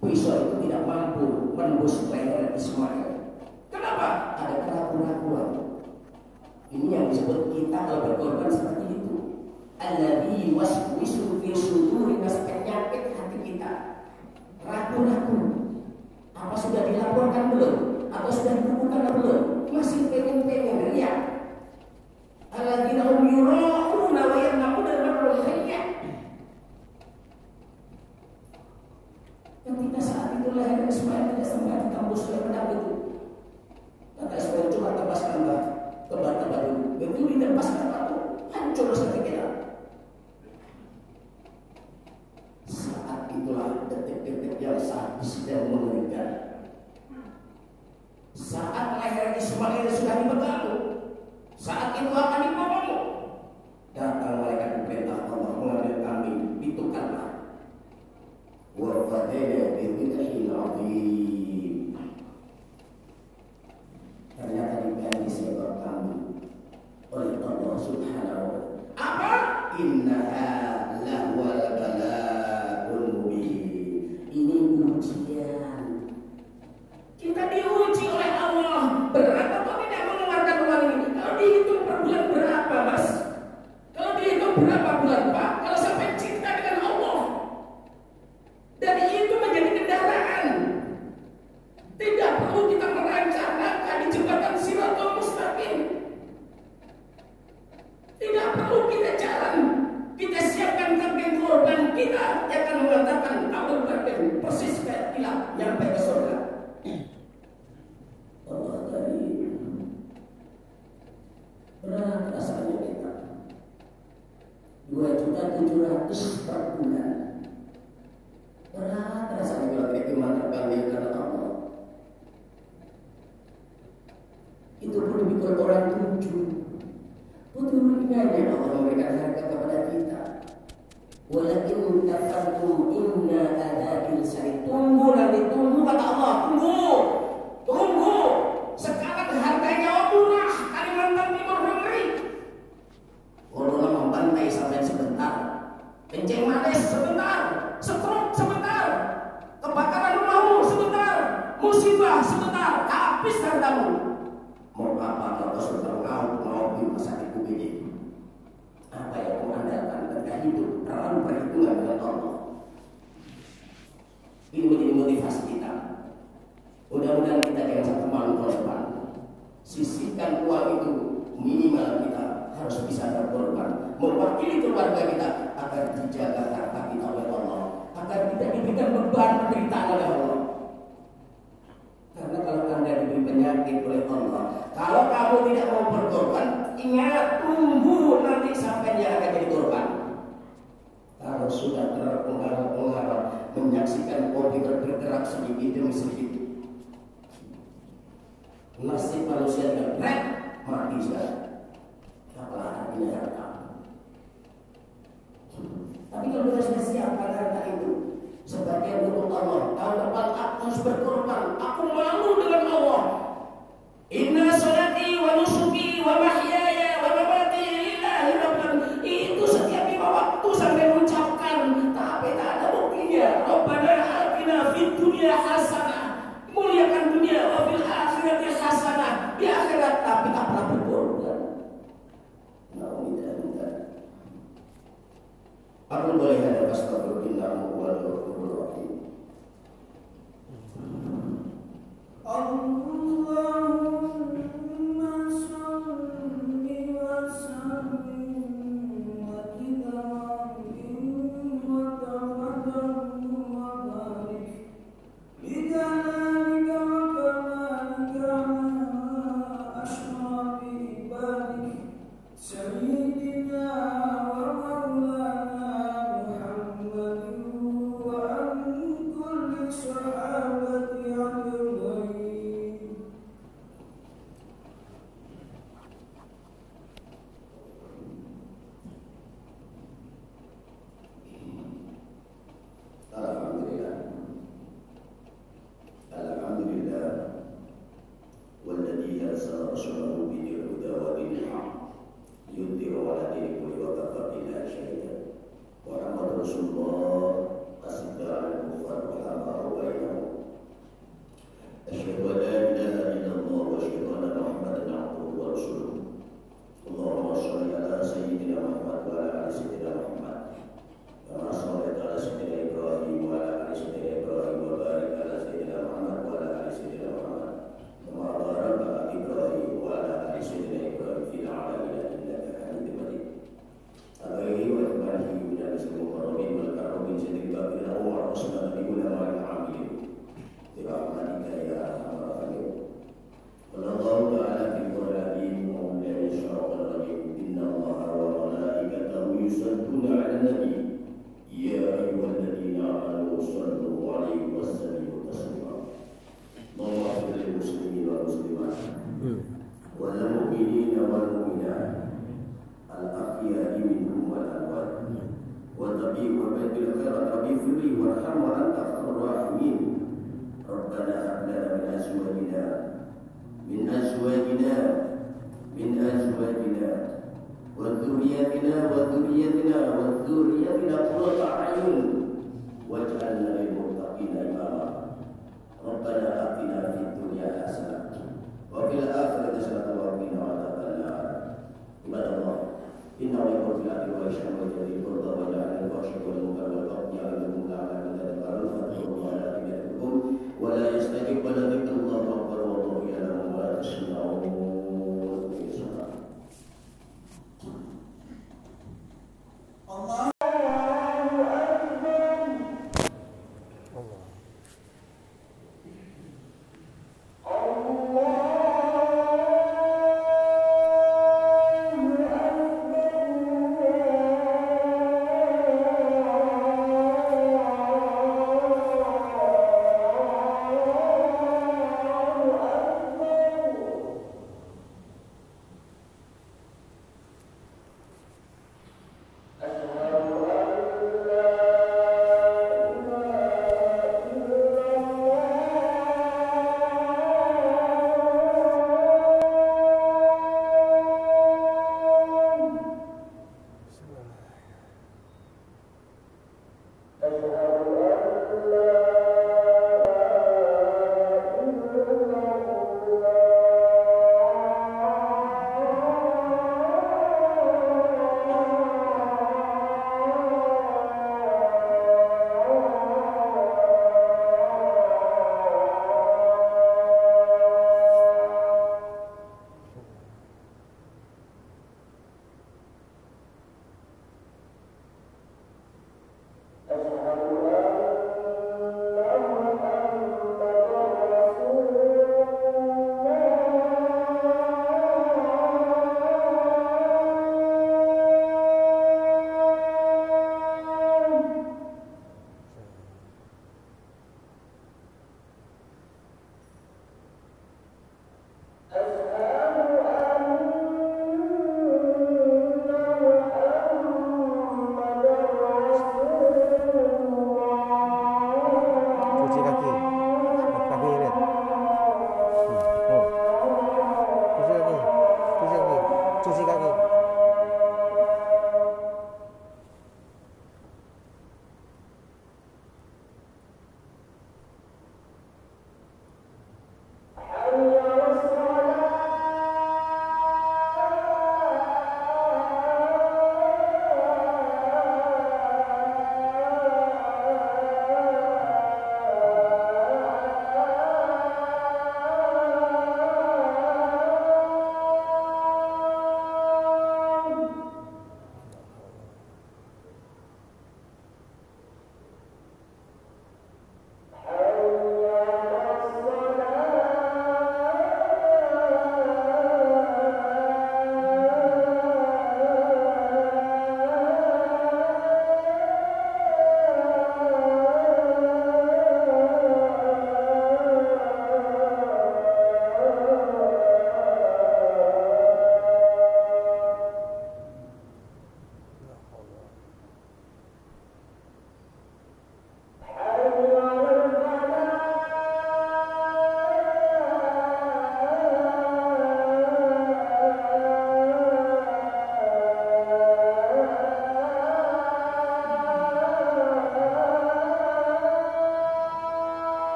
[0.00, 3.36] Pisau itu tidak mampu menembus leher Ismail.
[3.68, 4.08] Kenapa?
[4.40, 5.48] Ada keraguan-keraguan.
[6.72, 8.79] Ini yang disebut kita kalau berkorban seperti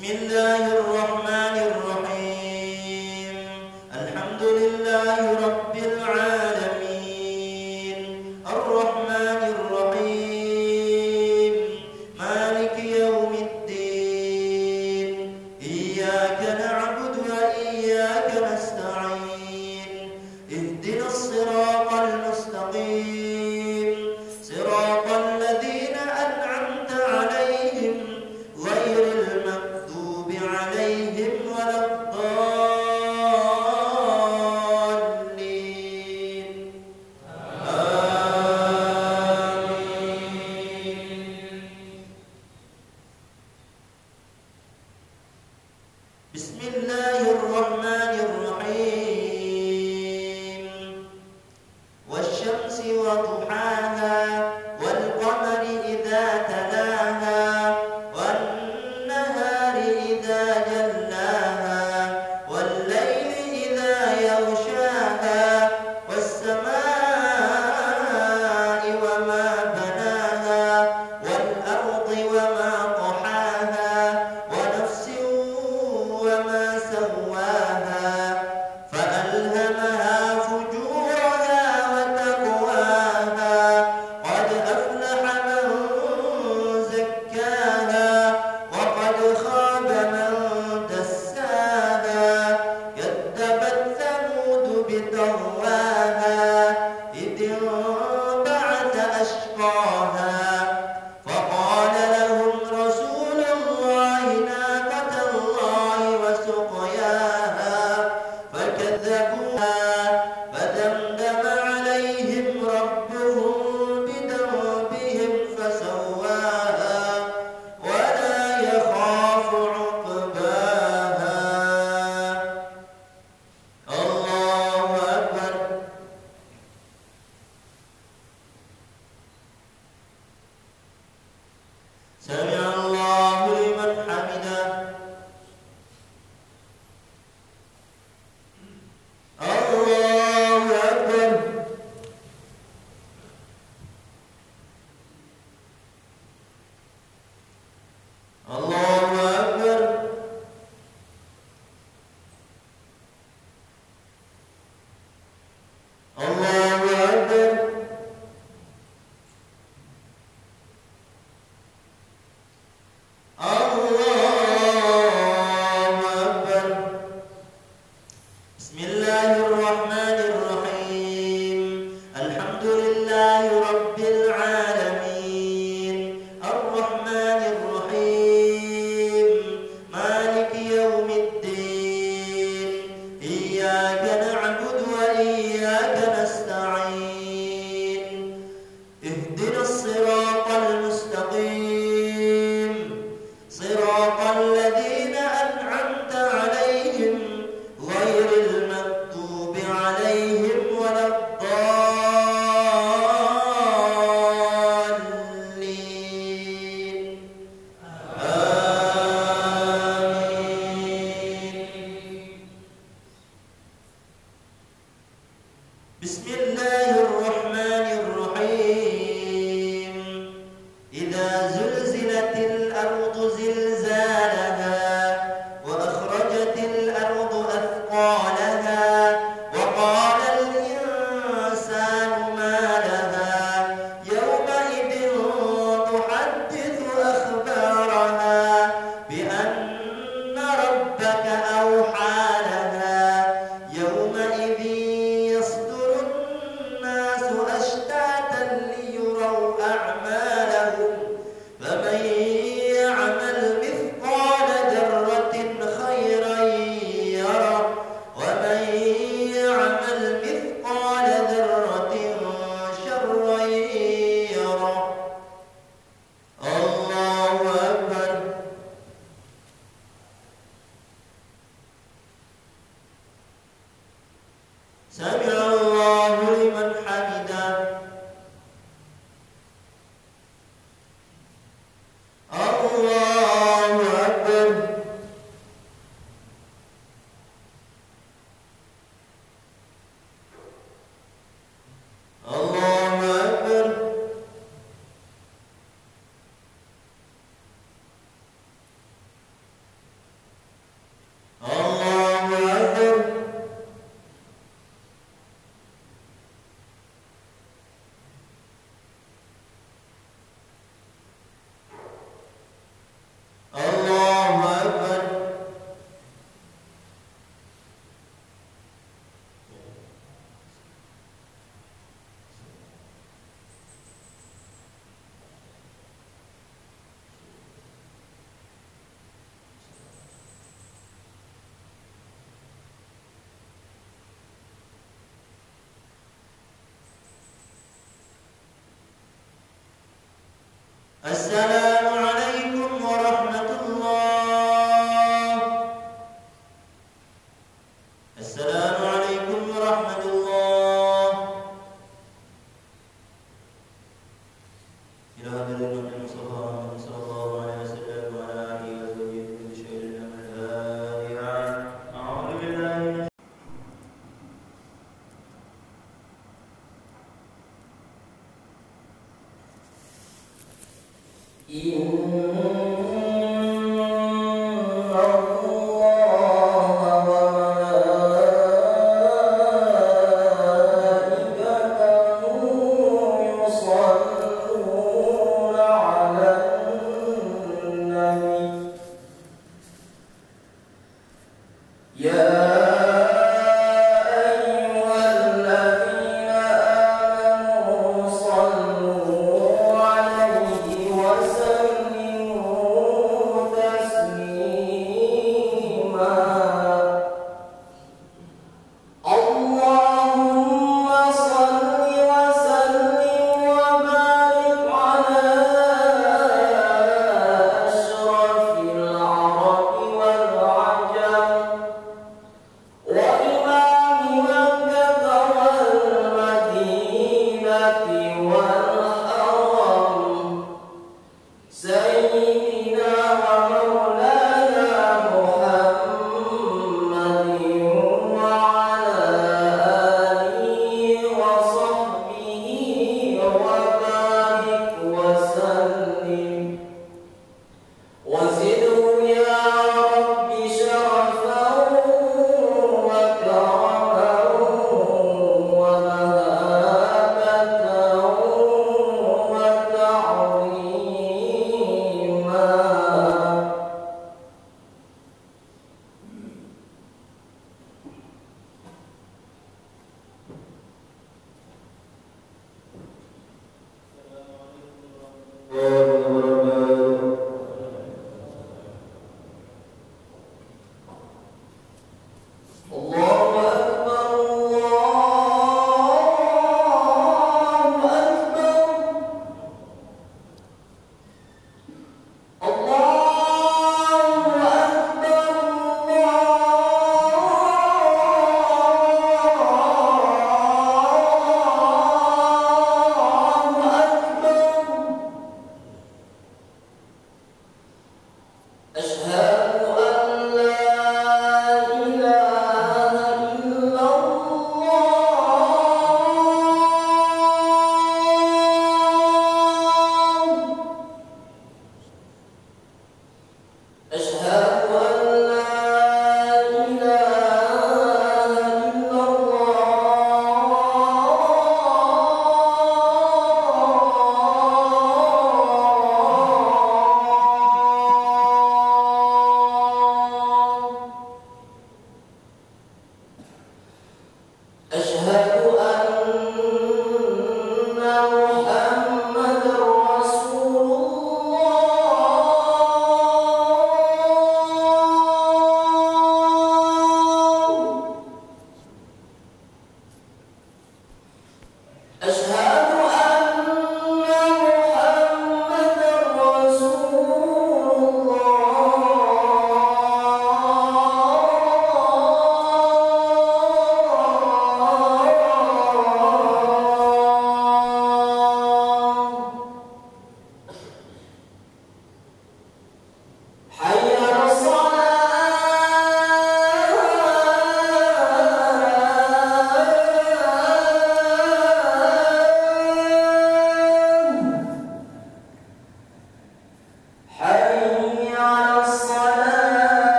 [0.00, 0.49] 你的。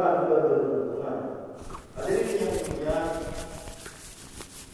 [0.00, 1.12] Bapak juga.
[1.92, 2.56] Hadirin yang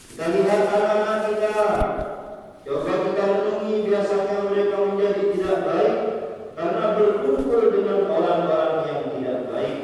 [0.06, 1.66] kita lihat anak-anak kita.
[2.62, 5.96] Coba kita renungi biasanya mereka menjadi tidak baik
[6.54, 9.76] karena berkumpul dengan orang-orang yang tidak baik.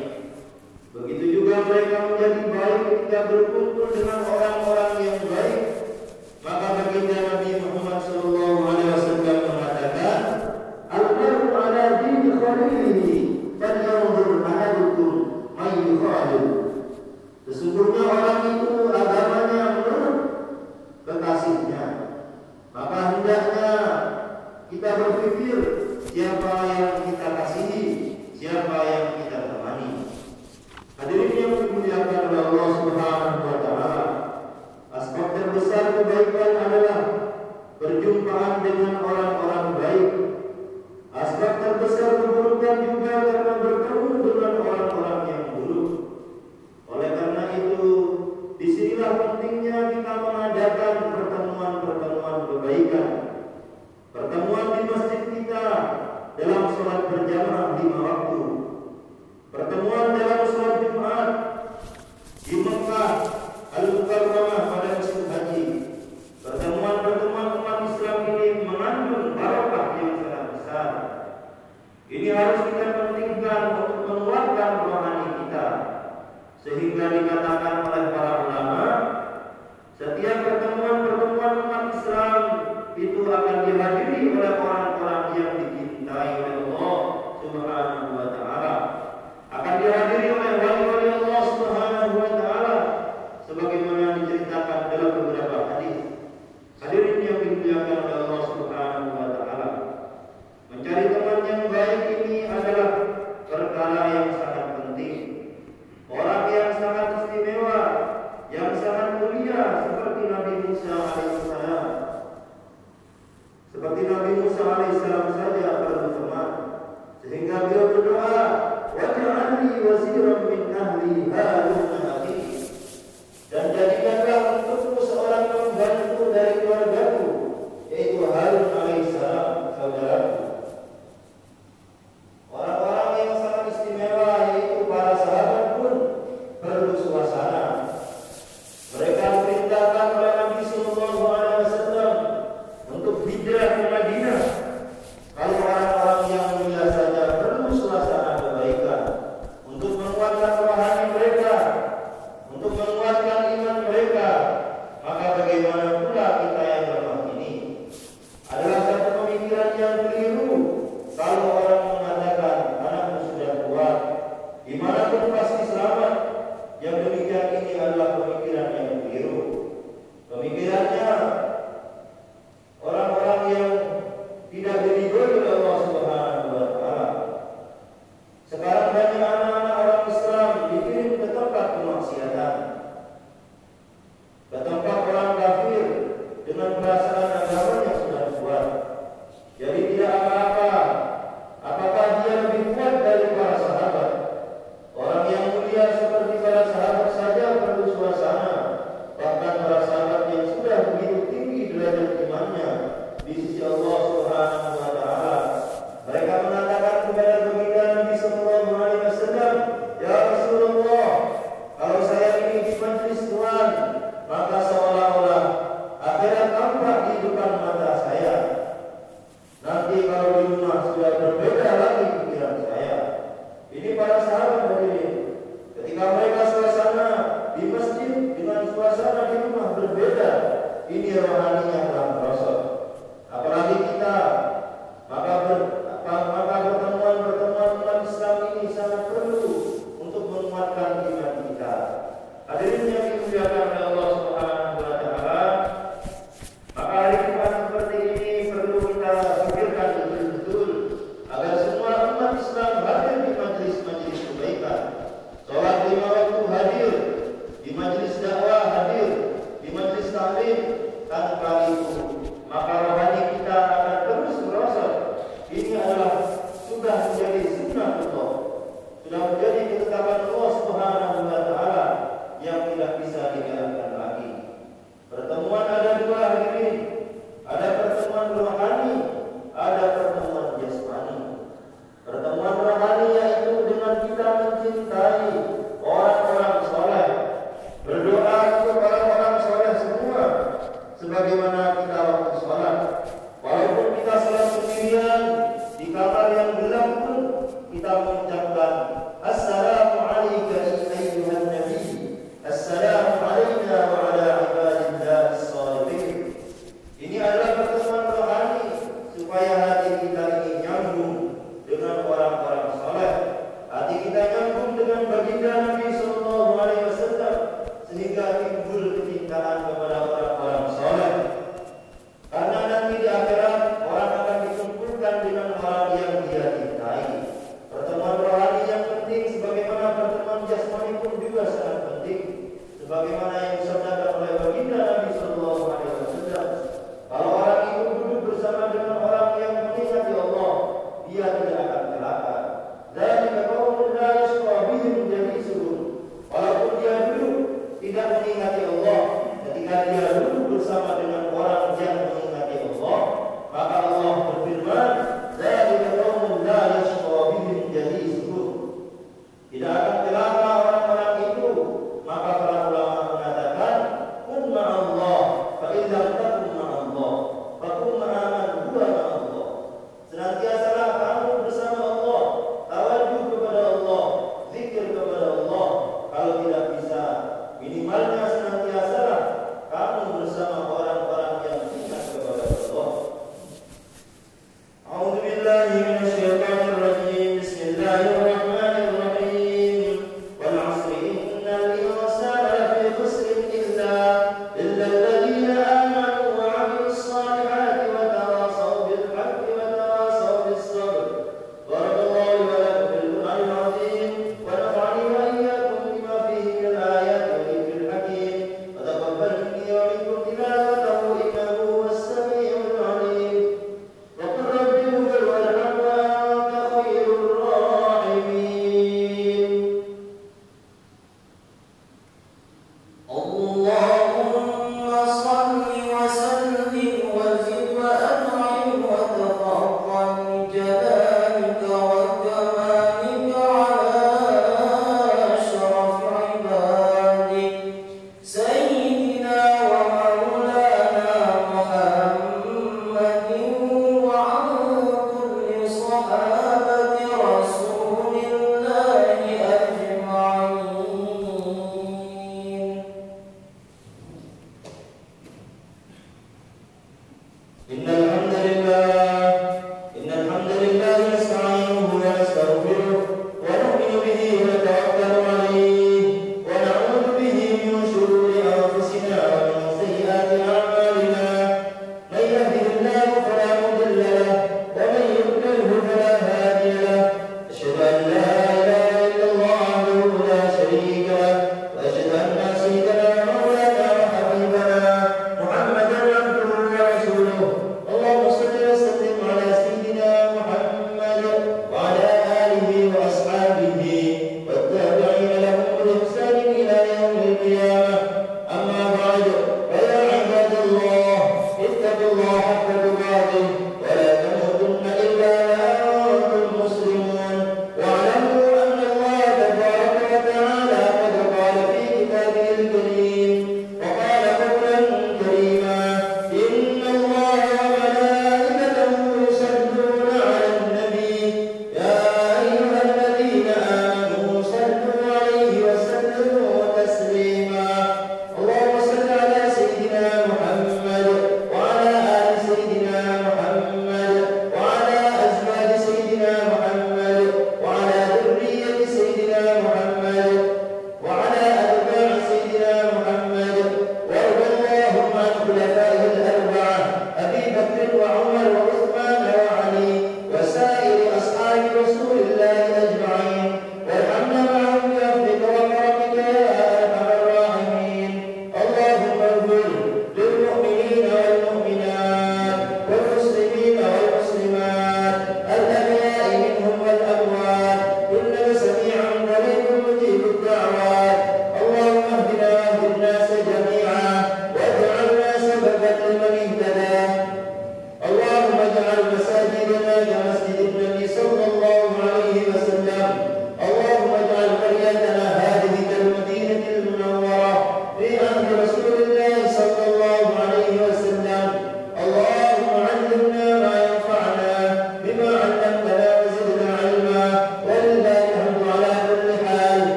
[0.94, 3.61] Begitu juga mereka menjadi baik ketika berkumpul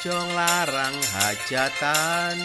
[0.00, 2.40] ojo larang hajatan.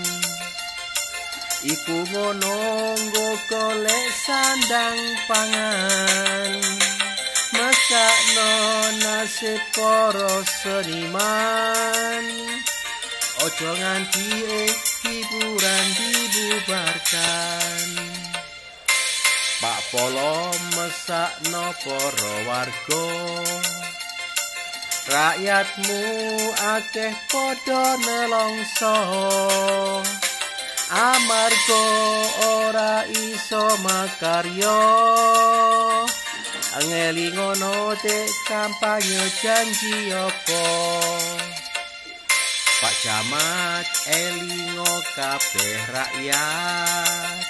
[1.64, 2.60] Iku ngono
[3.00, 6.52] nggo golek sandang pangan.
[7.56, 8.52] Masakno
[9.00, 12.26] nasib para seniman.
[13.48, 14.76] Ojo nganti eh
[15.08, 17.88] hiburan dibubarkan.
[19.64, 23.65] Pak Polo mesakno para warga
[25.06, 26.02] Rakyatmu
[26.74, 28.98] akeh padha nelongso
[30.90, 31.84] amarga
[32.42, 34.82] ora iso makarya.
[36.82, 37.30] Angeli
[38.02, 40.66] dek kampanye janji apa?
[42.82, 47.46] Pak Camat elingo kabeh rakyat.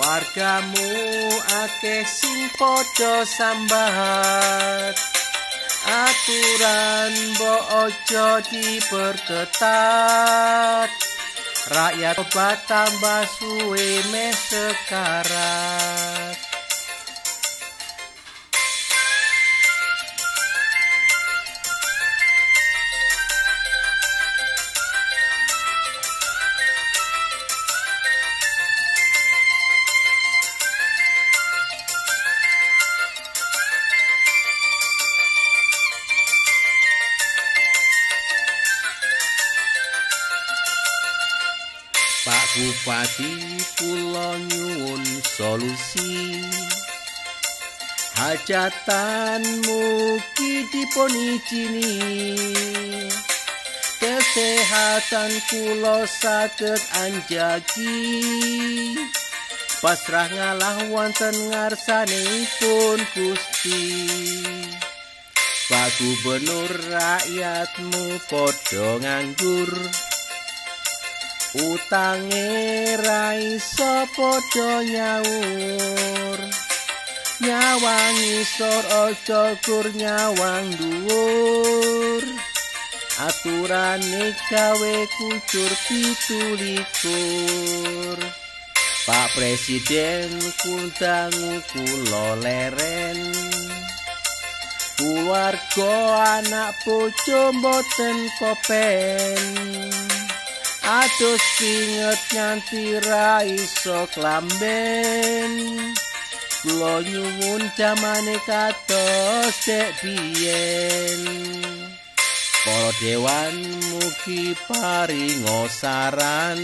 [0.00, 0.92] Wargamu
[1.68, 4.96] akeh sing padha sambat
[5.86, 9.66] aturan mbok ojo diperketat.
[11.66, 14.02] Rakyat obat tambah suwe
[14.50, 16.45] sekarat
[42.86, 43.34] Bupati
[43.78, 45.02] kula nyuwun
[45.36, 46.38] solusi.
[48.14, 49.82] Hajatanmu
[50.38, 51.90] ki dipun ijini.
[53.98, 57.98] Kesehatan kula saged anjagi.
[59.82, 63.82] Pasrah ngalah wonten ngarsanipun Gusti.
[65.66, 69.74] Pak Gubernur rakyatmu padha nganggur
[71.56, 76.40] utange ra iso padha nyaur
[77.40, 82.24] nyawang isor aja gur nyawang dhuwur.
[83.16, 87.08] Aturane gawe kucur pitulikur.
[89.06, 93.20] Pak Presiden kundangu kula leren.
[94.96, 95.96] Keluarga
[96.40, 99.95] anak bojo mboten kopen
[100.86, 105.50] Atus pinget nganti ra iso klamben.
[106.62, 111.26] Kula nyuwun jamane kados dek biyen.
[112.62, 113.54] Para dewan
[113.90, 116.62] mugi paringo saran.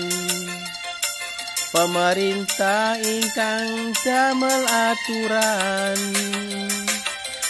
[1.75, 5.99] Pemerintah ingkang damel aturan.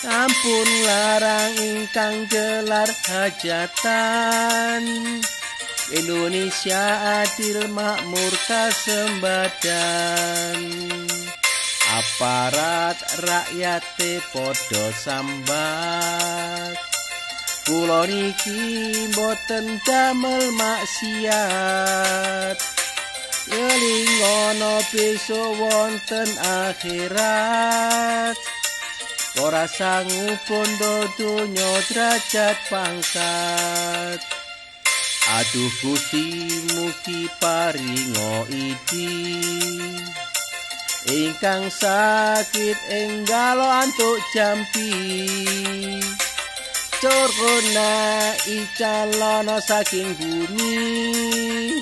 [0.08, 4.84] Ampun larang ingkang gelar hajatan
[5.92, 10.56] Indonesia adil makmur kasembadan
[11.92, 13.84] Aparat rakyat
[14.32, 16.72] podo sambat.
[17.68, 22.56] Kulo niki boten damel maksiat.
[23.52, 28.32] Elingono besok wonten akhirat.
[29.44, 34.41] Ora sanggup pondo dunyo derajat pangkat
[35.22, 39.38] Aduh Gusti mugi paringo idi
[41.06, 44.90] Ingkang sakit enggalo antuk jampi
[47.02, 51.74] Corona icalono saking bumi.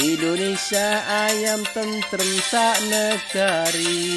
[0.00, 4.08] Indonesia ayam tentrem sak negari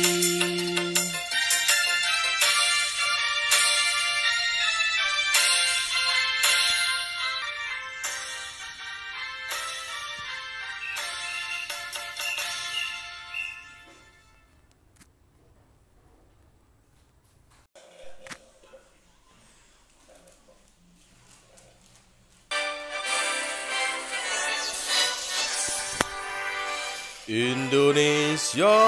[27.67, 28.79] Indonesia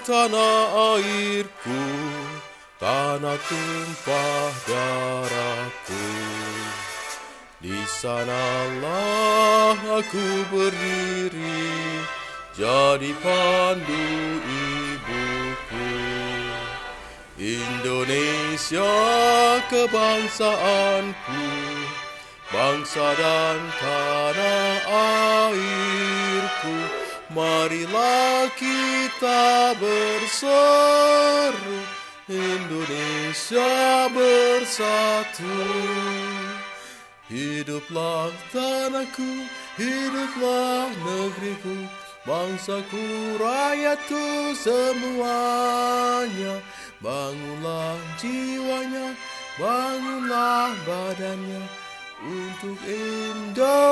[0.00, 1.84] tanah airku
[2.80, 6.08] Tanah tumpah darahku.
[7.60, 12.00] Di sanalah aku berdiri
[12.56, 14.08] Jadi pandu
[14.48, 15.92] ibuku.
[17.36, 18.96] Indonesia
[19.68, 21.44] kebangsaanku
[22.48, 24.72] Bangsa dan tanah
[25.52, 31.82] airku Marilah kita berseru
[32.30, 35.58] Indonesia bersatu.
[37.26, 41.90] Hiduplah tanahku, hiduplah negeriku
[42.26, 46.58] Bangsaku, rakyatku semuanya.
[46.98, 49.14] Bangunlah jiwanya,
[49.54, 51.62] bangunlah badannya
[52.22, 53.90] Untuk Indonesia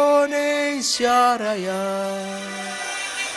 [1.38, 1.86] Raya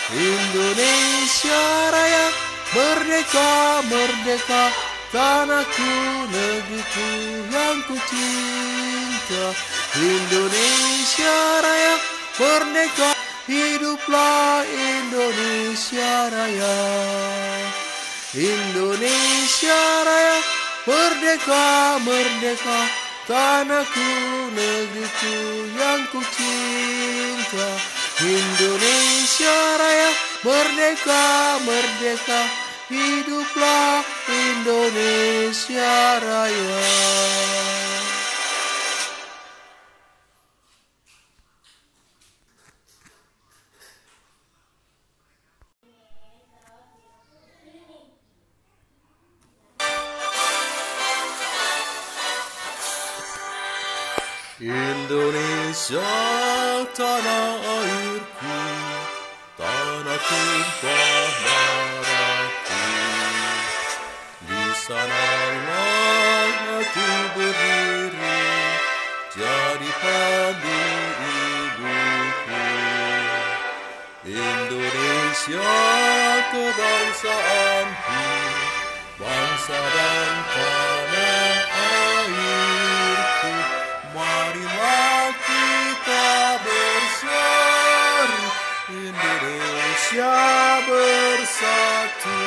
[0.08, 2.32] Indonesia Raya
[2.72, 4.72] Merdeka, merdeka
[5.12, 5.92] Tanahku,
[6.32, 7.12] negeriku
[7.52, 9.52] yang ku cinta
[10.00, 11.96] Indonesia Raya
[12.40, 13.10] Merdeka
[13.52, 16.80] Hiduplah Indonesia Raya.
[18.32, 20.38] Indonesia Raya
[20.88, 21.68] Merdeka,
[22.08, 22.80] merdeka
[23.28, 24.12] Tanahku,
[24.56, 25.36] negeriku
[25.76, 30.10] yang ku cinta Indonesia Raya
[30.42, 32.42] Merdeka, merdeka
[32.90, 36.82] Hiduplah Indonesia Raya.
[54.58, 56.02] Indonesia
[56.98, 58.07] tanah Tanah
[60.18, 62.86] tumpah darahku
[64.50, 66.50] Di sanalah
[66.82, 68.42] aku berdiri
[69.38, 70.82] Jadi pandu
[71.22, 72.66] ibuku
[74.26, 75.78] Indonesia
[76.50, 78.26] kebangsaanku
[79.22, 81.58] Bangsa dan tanah
[81.94, 83.54] airku
[84.18, 86.30] Marilah kita
[86.66, 88.47] berseru
[88.88, 90.32] Indonesia
[90.88, 92.40] bersatu.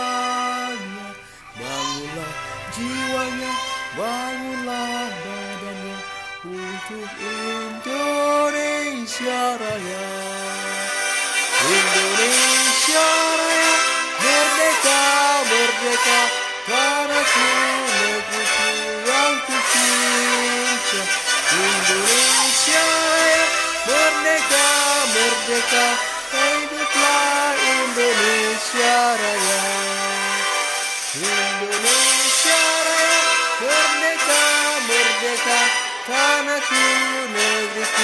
[1.54, 2.34] Bangunlah
[2.74, 3.54] jiwanya,
[3.94, 5.98] bangunlah badannya
[6.50, 7.14] Untuk
[7.62, 10.93] Indonesia Raya
[16.04, 16.22] merdeka
[16.68, 17.48] Tanahku,
[17.88, 18.72] negeriku
[19.08, 21.02] yang ku cinta
[21.54, 23.44] Indonesia Raya
[23.88, 24.68] Merdeka,
[25.16, 25.86] merdeka
[26.32, 29.64] Hiduplah Indonesia Raya
[31.24, 33.24] Indonesia Raya
[33.64, 34.44] Merdeka,
[34.88, 35.62] merdeka
[36.04, 36.86] Tanahku,
[37.32, 38.03] negeriku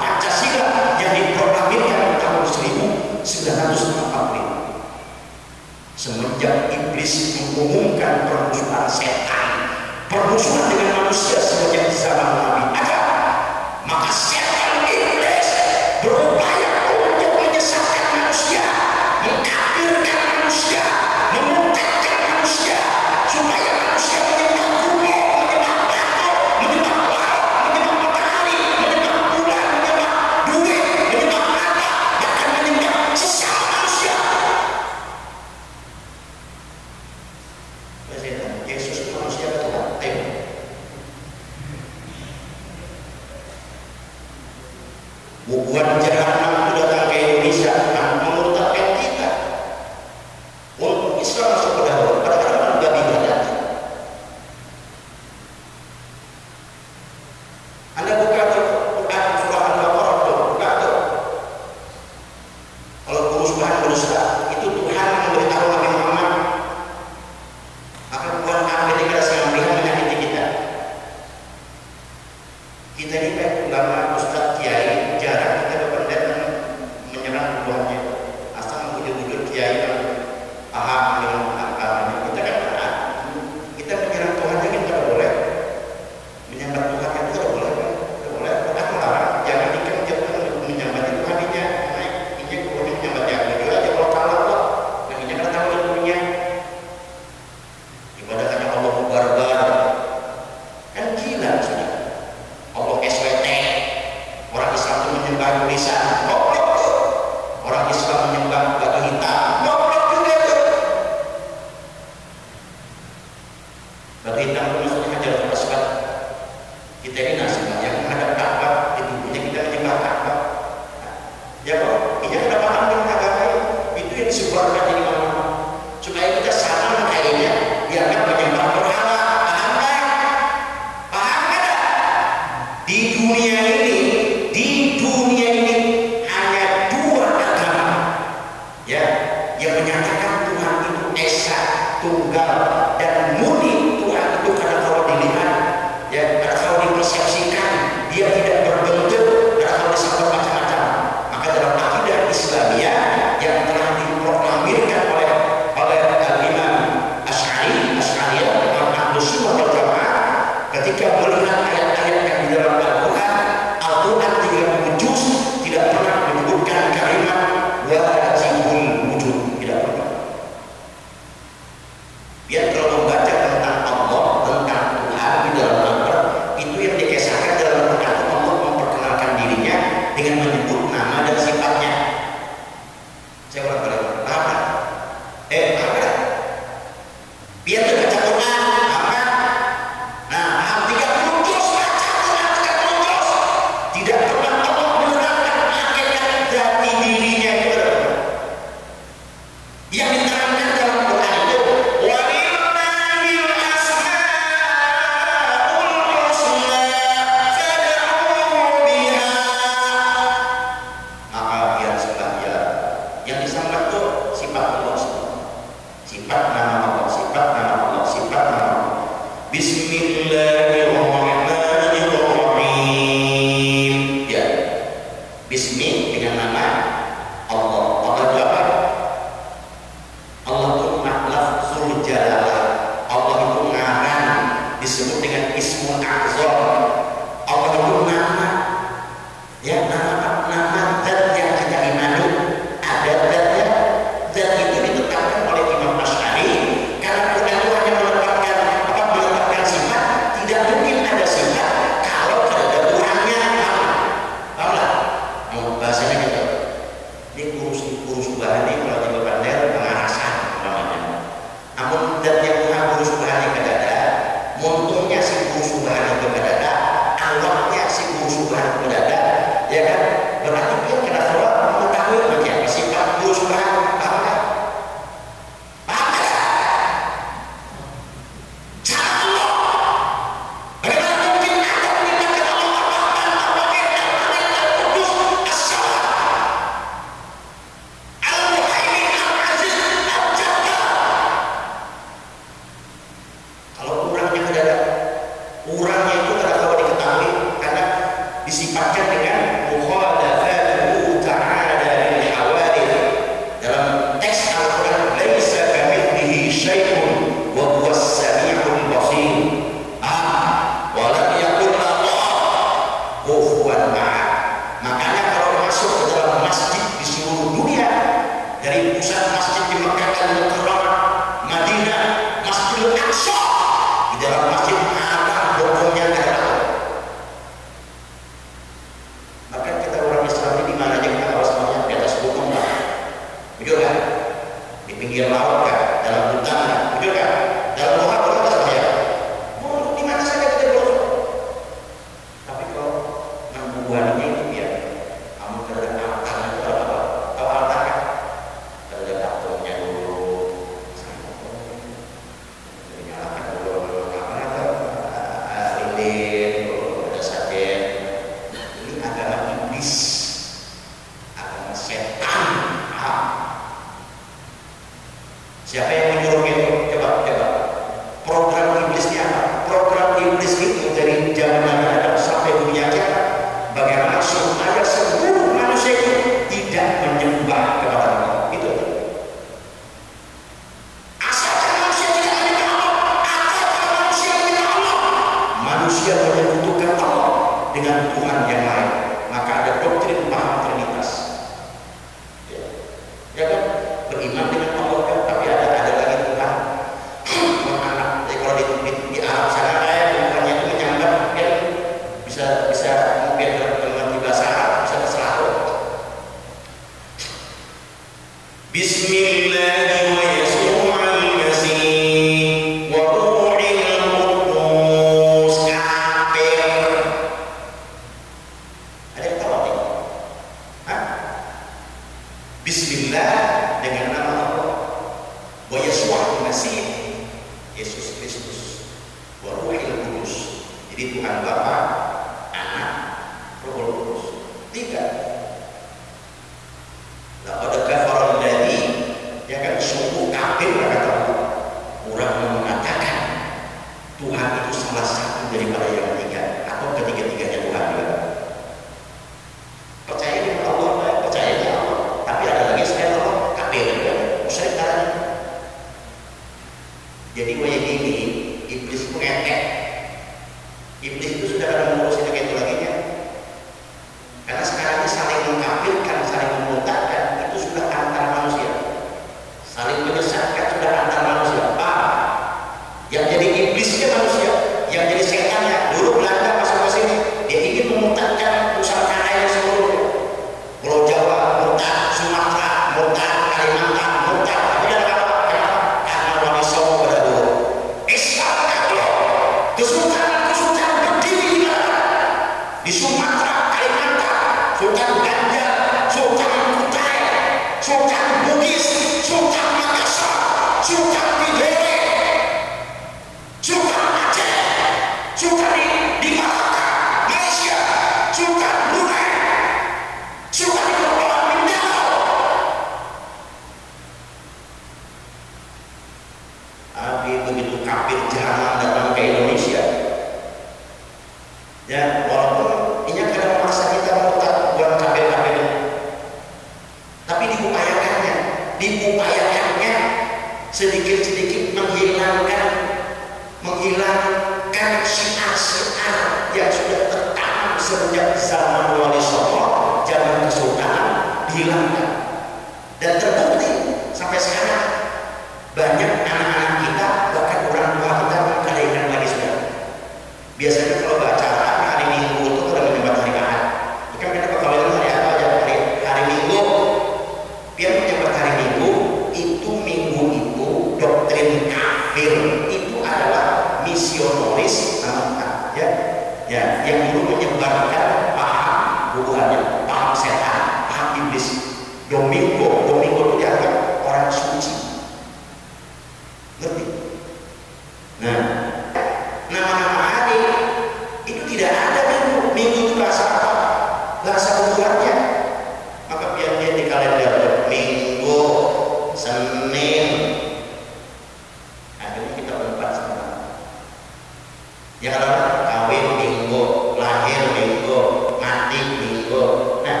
[596.46, 597.98] minggu lahir minggu
[598.38, 599.42] mati minggu
[599.82, 600.00] nah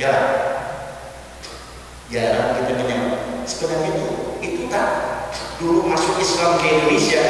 [0.00, 0.12] ya
[2.08, 4.08] jarang kita menyambut sebenarnya itu
[4.40, 4.88] itu tak.
[5.60, 7.24] Dulu masuk Islam ke Indonesia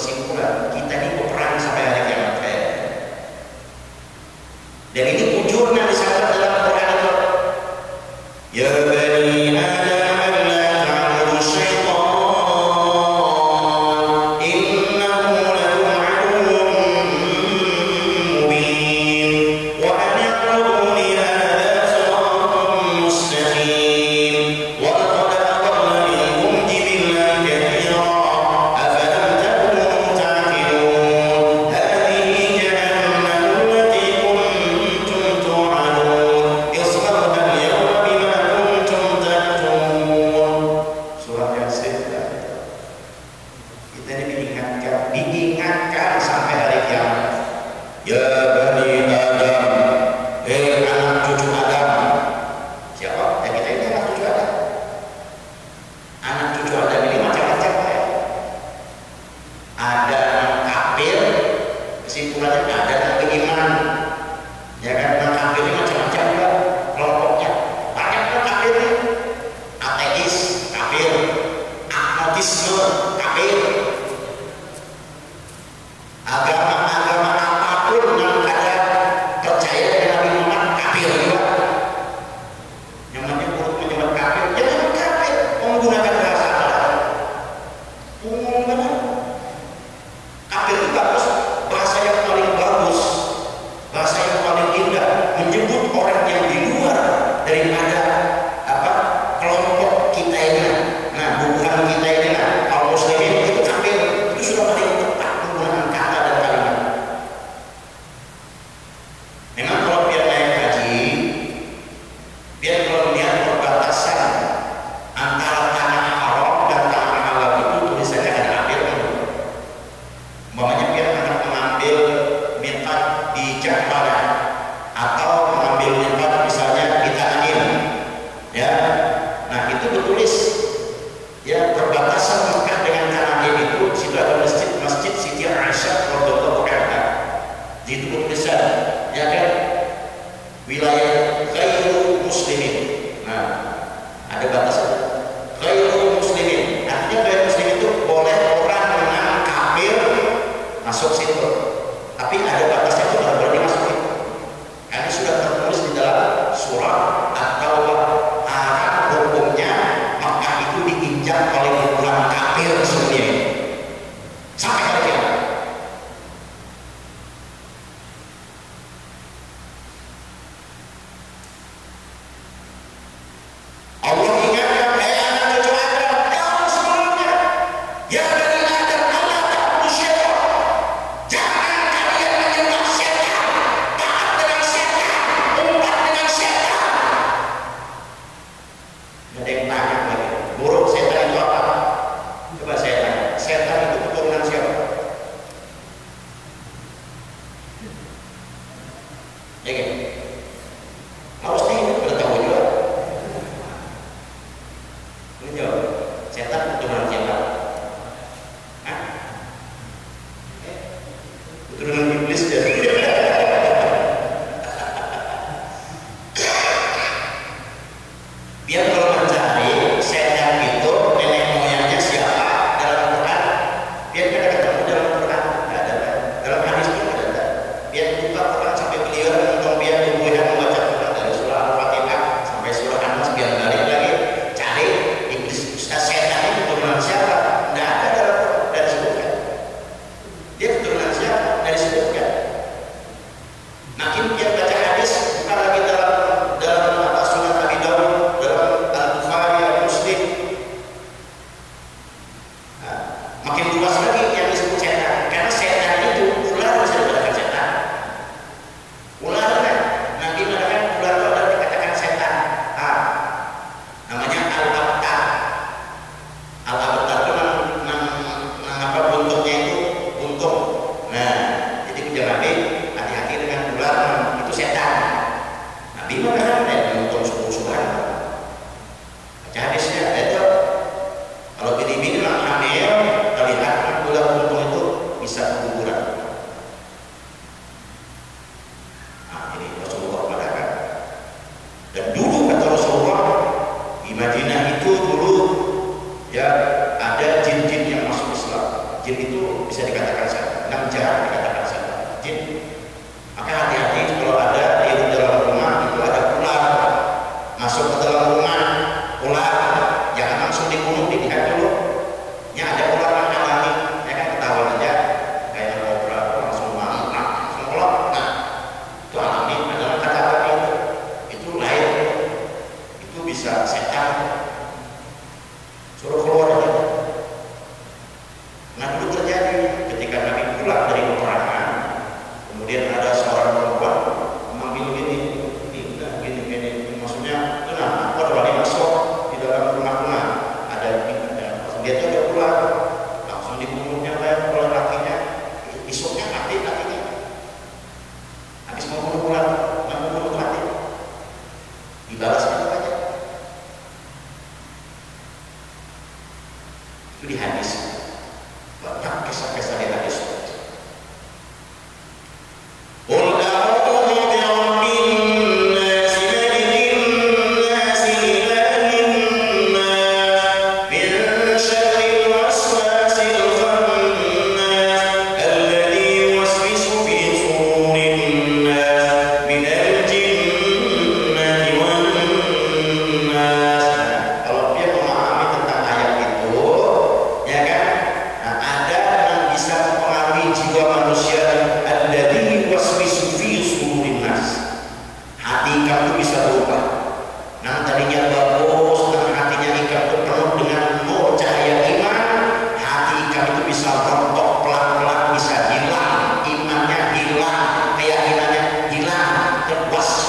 [0.00, 2.68] kesimpulan kita ini berperang sampai hari kiamat kayak.
[4.96, 5.24] Dan ini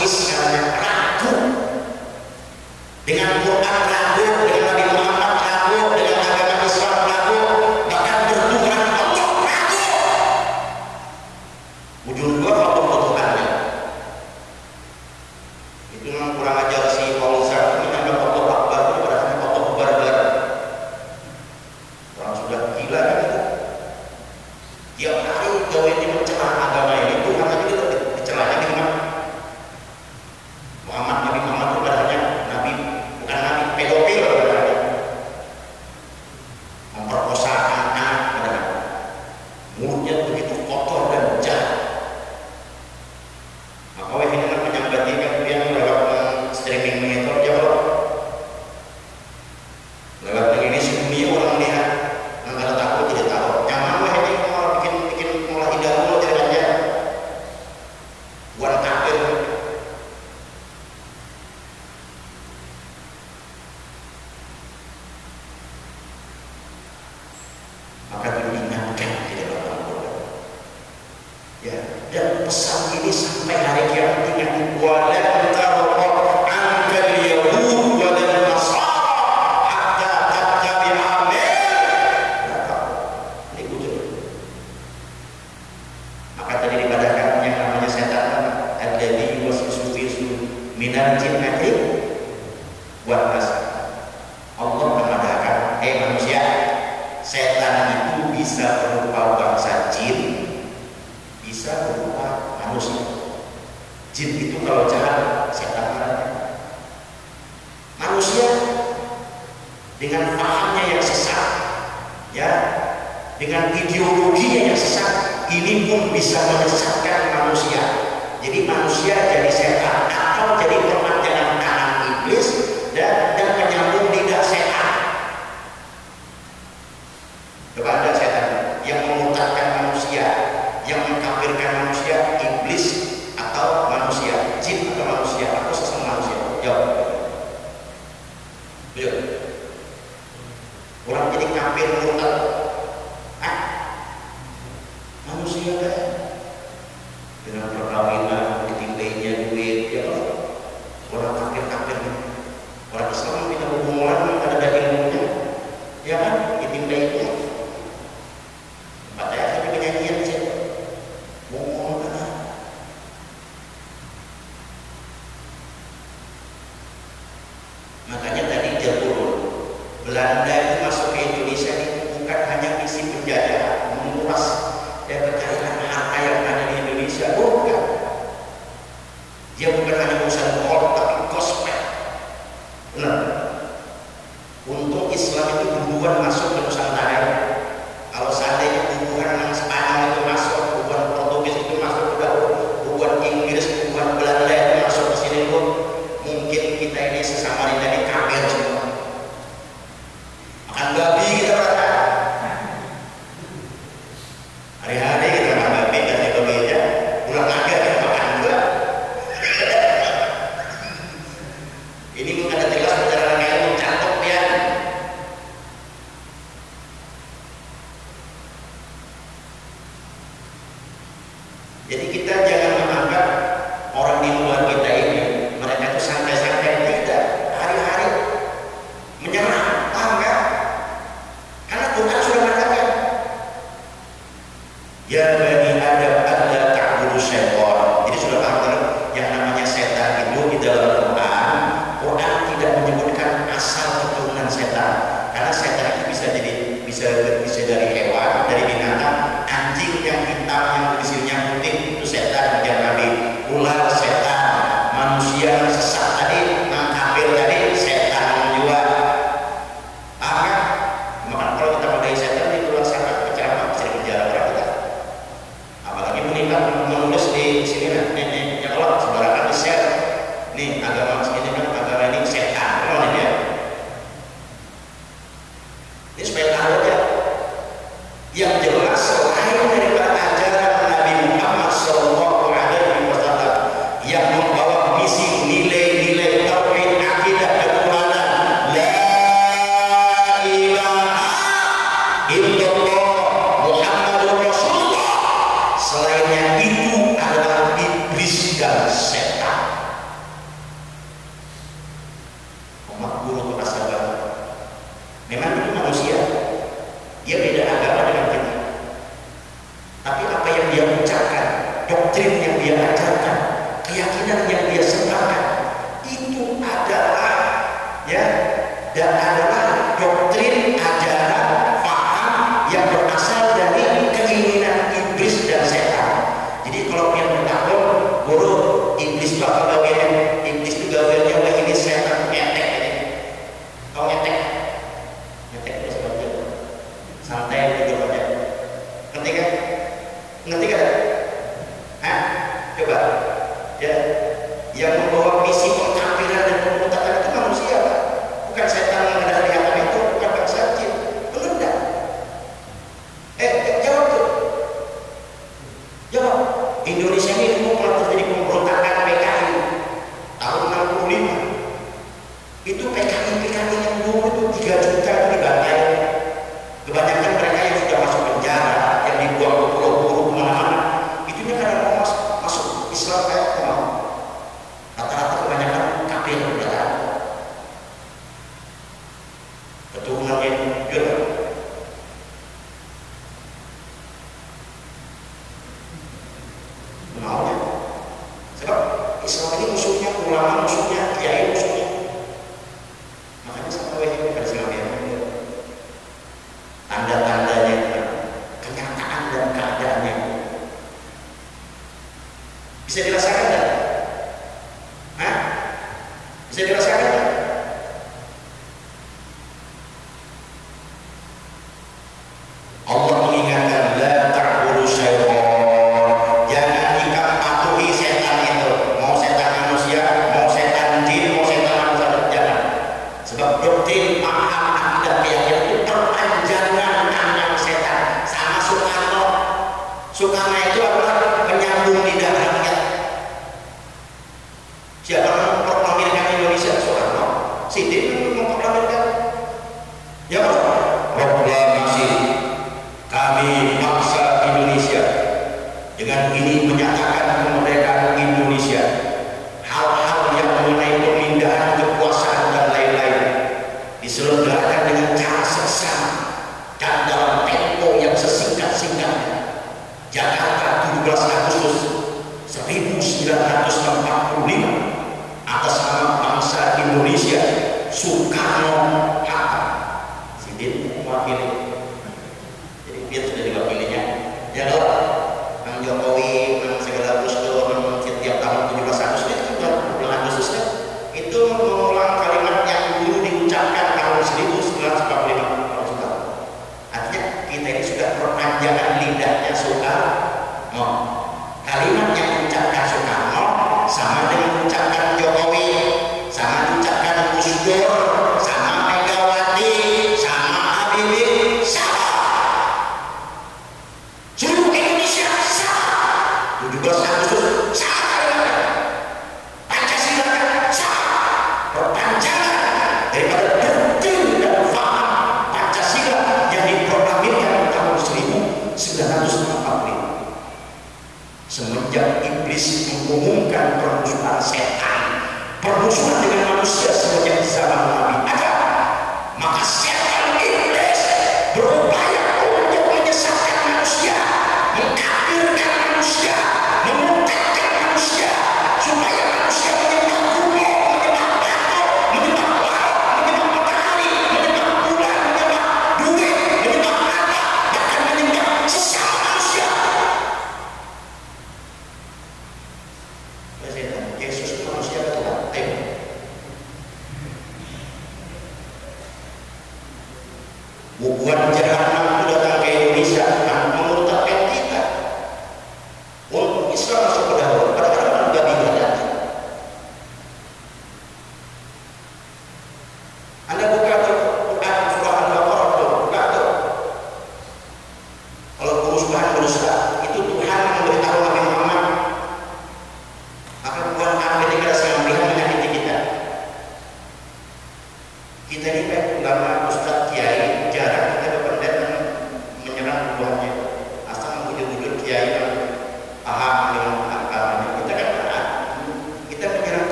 [0.00, 1.36] karena ragu
[3.04, 3.99] dengan Quran ragu,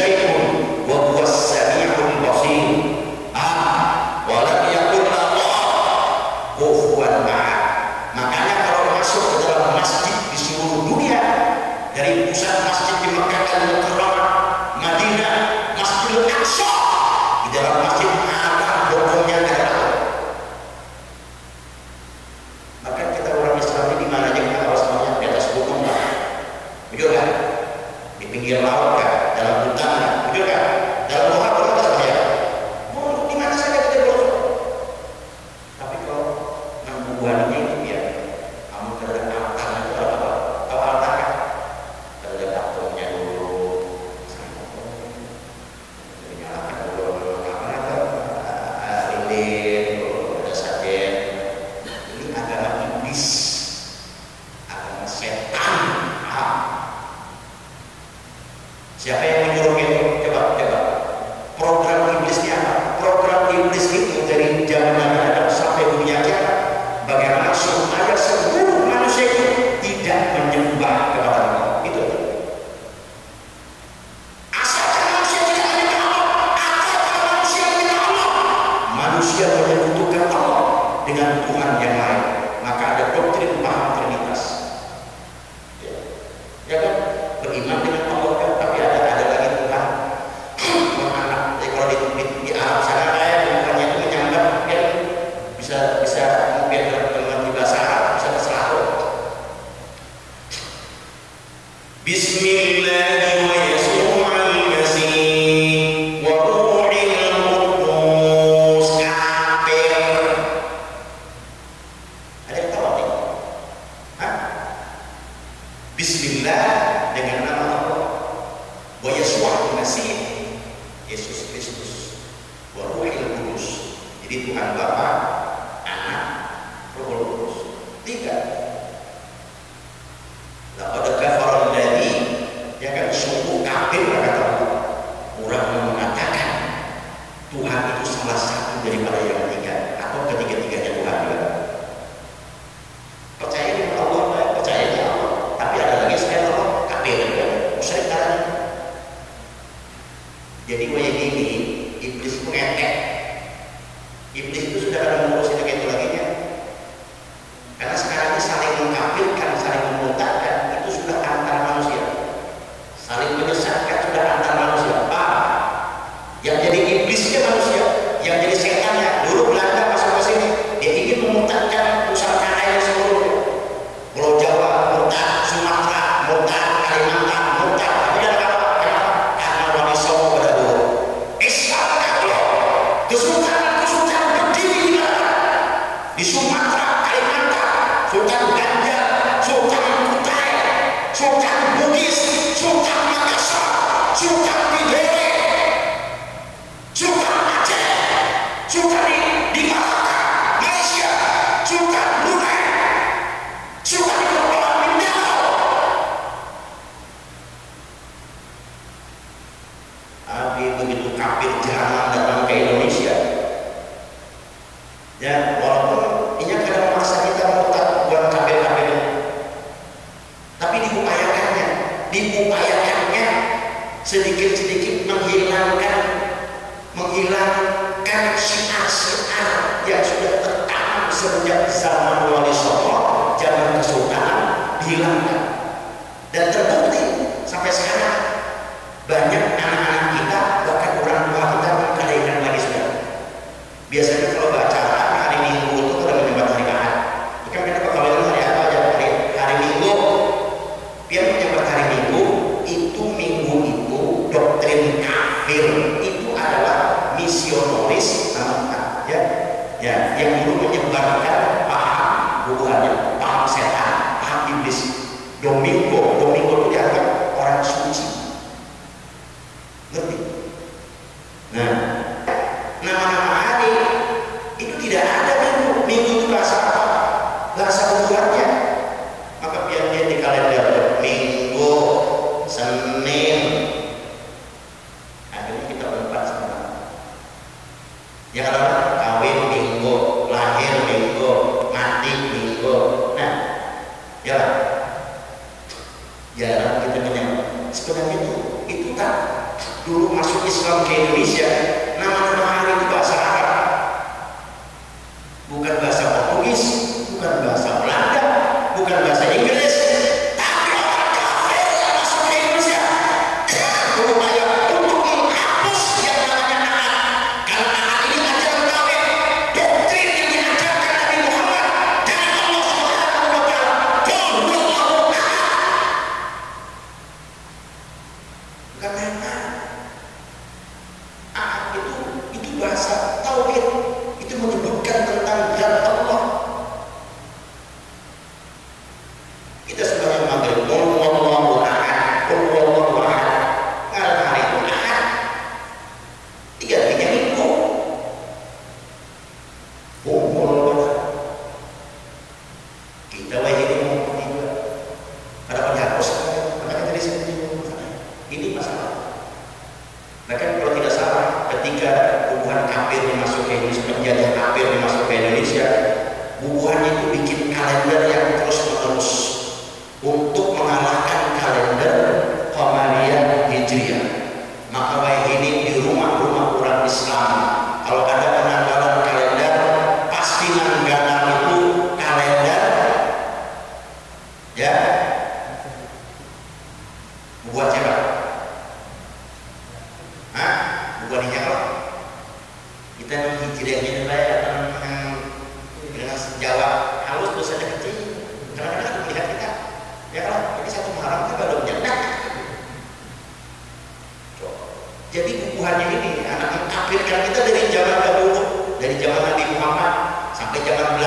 [0.00, 0.29] shaken.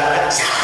[0.03, 0.62] Sampai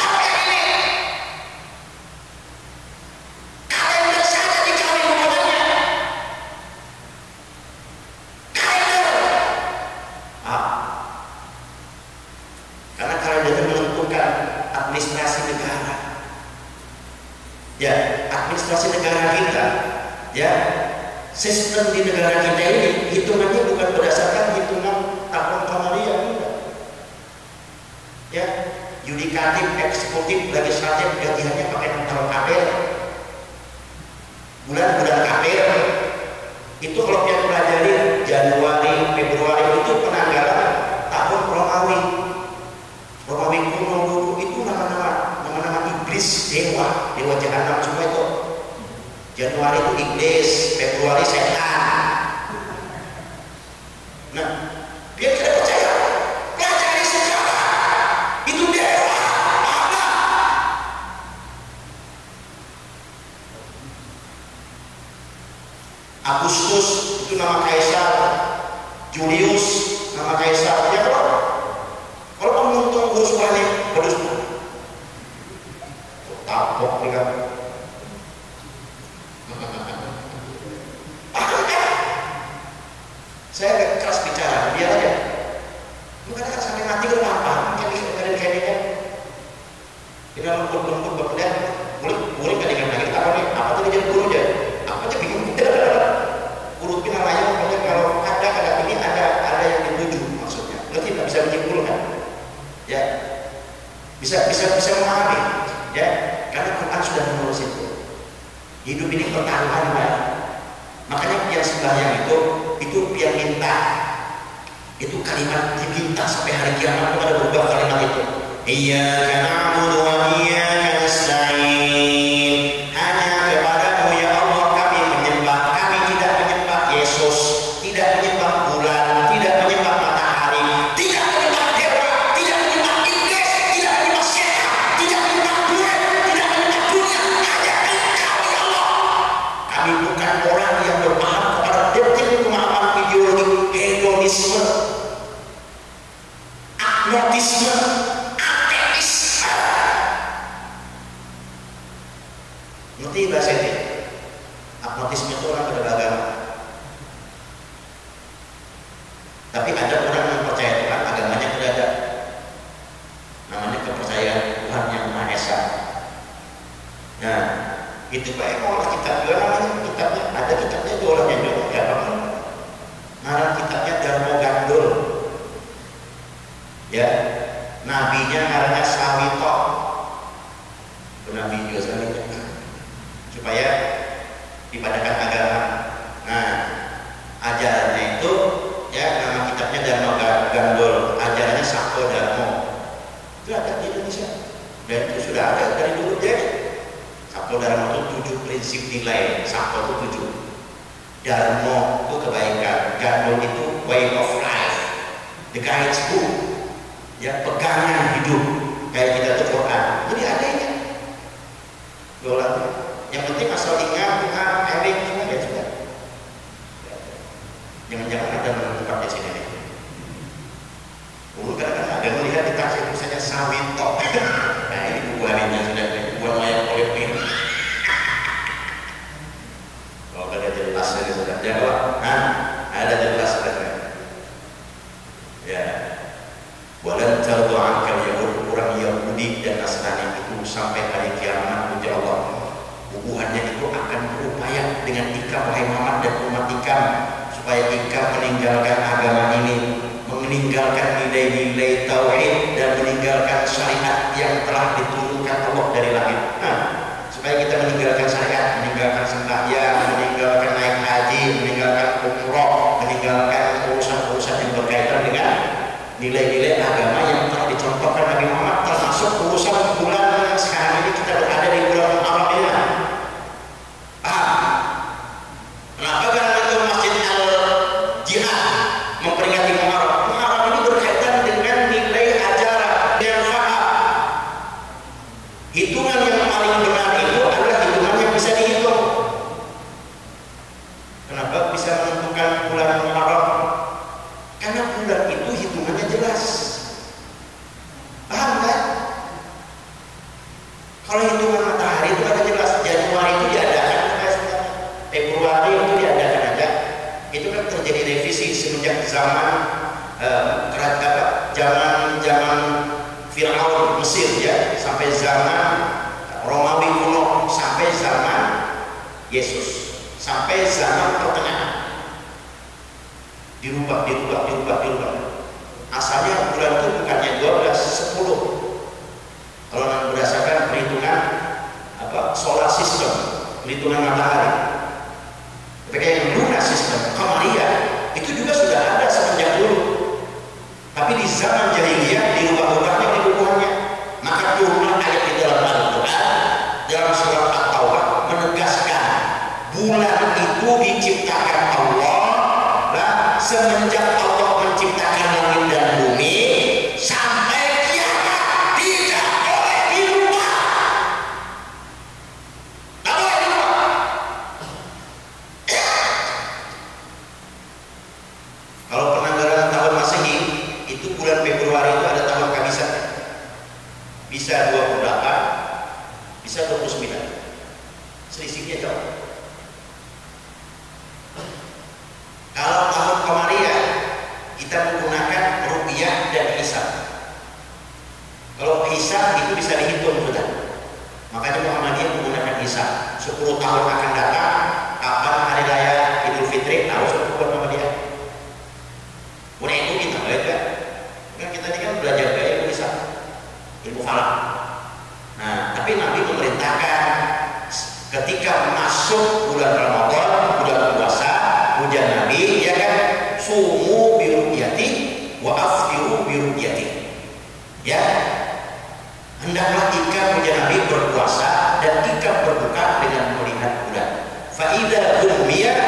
[424.59, 425.59] tidak berbiak,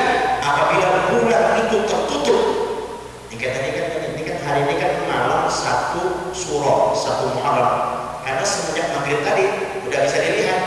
[0.44, 2.40] apabila bulan itu tertutup.
[3.32, 7.74] Ini kan tadi kan ini kan hari ini kan malam satu surah satu Muharram.
[8.28, 9.46] Karena semenjak maghrib tadi
[9.88, 10.62] udah bisa dilihat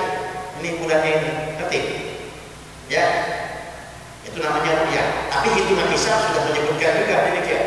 [0.65, 1.31] ini bulannya ini.
[1.61, 1.79] Nanti
[2.89, 3.05] ya?
[4.25, 7.65] Itu namanya rupiah tapi hitungan hisab sudah menyebutkan juga demikian.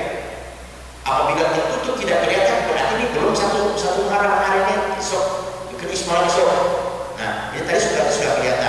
[1.05, 5.23] Apabila tertutup tidak kelihatan berarti ini belum satu satu Muharram hari ini besok
[5.71, 6.49] mungkin malam besok
[7.15, 8.66] nah ini tadi sudah sudah kelihatan.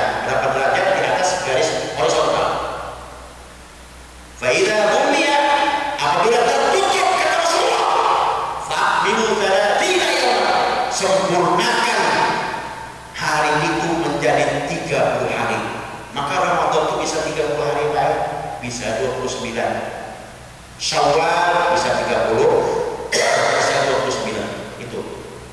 [20.78, 25.00] Syawal bisa 30 bisa 29 itu.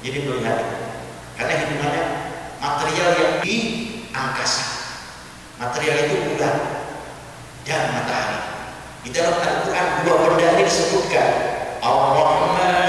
[0.05, 0.57] Jadi melihat
[1.33, 2.03] karena hitungannya
[2.61, 3.57] material yang di
[4.13, 4.65] angkasa.
[5.57, 6.55] Material itu bulan
[7.65, 8.39] dan matahari.
[9.01, 11.29] Di dalam Al-Quran dua benda ini disebutkan
[11.81, 12.84] Allahumma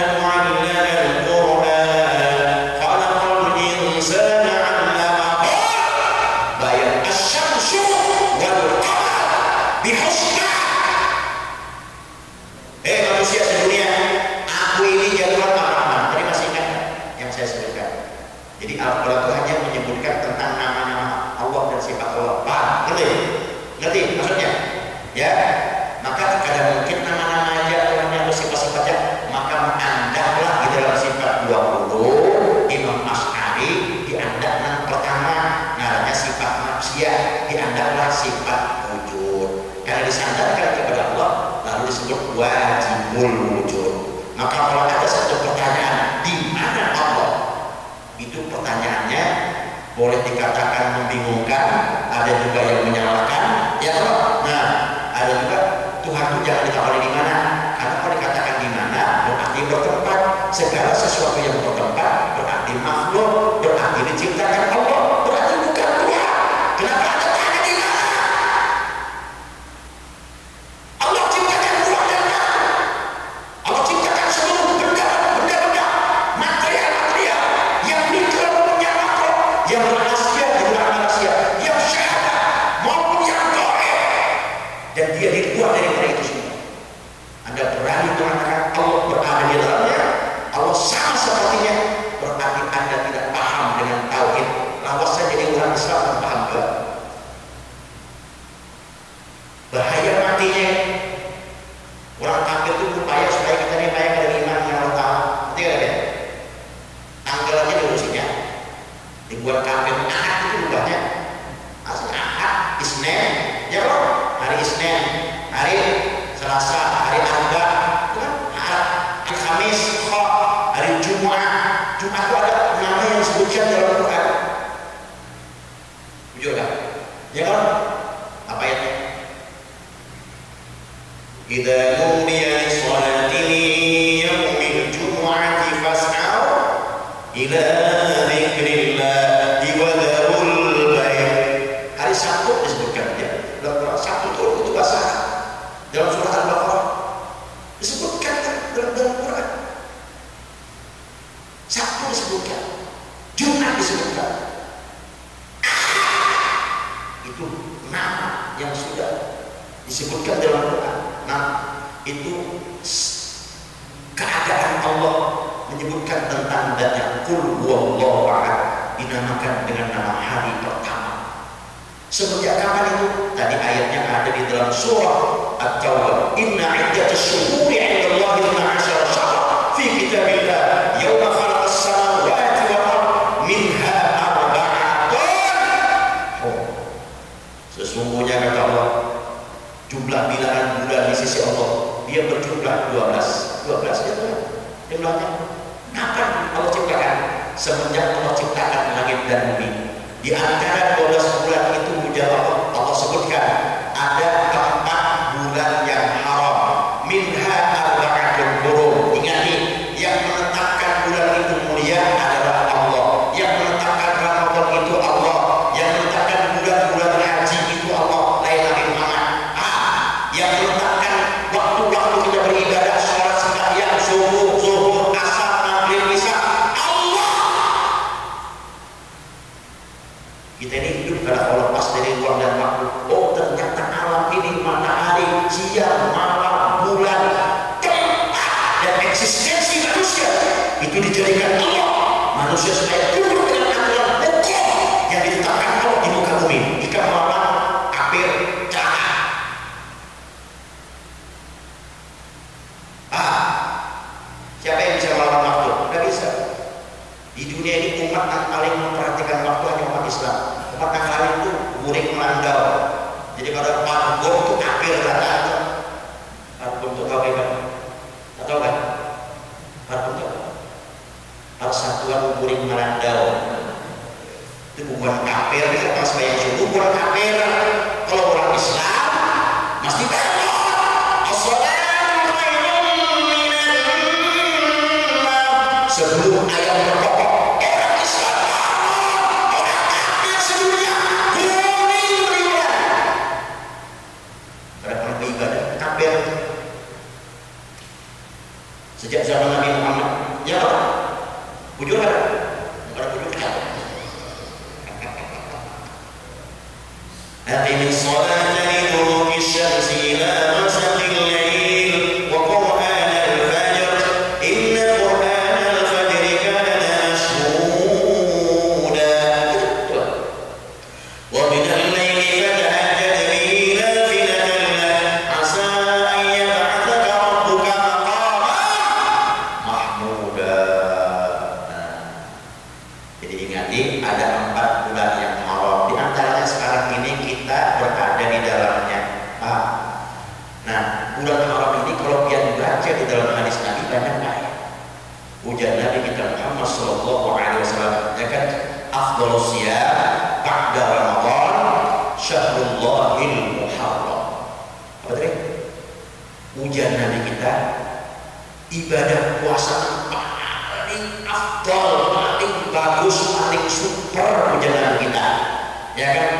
[52.26, 53.42] ada juga yang menyalahkan
[53.78, 54.42] ya toh.
[54.42, 54.66] Nah
[55.14, 55.58] ada juga
[56.02, 57.36] Tuhan itu jangan ditawari di mana?
[57.78, 61.85] Karena kalau dikatakan di mana berarti bertempat segala sesuatu yang bertempat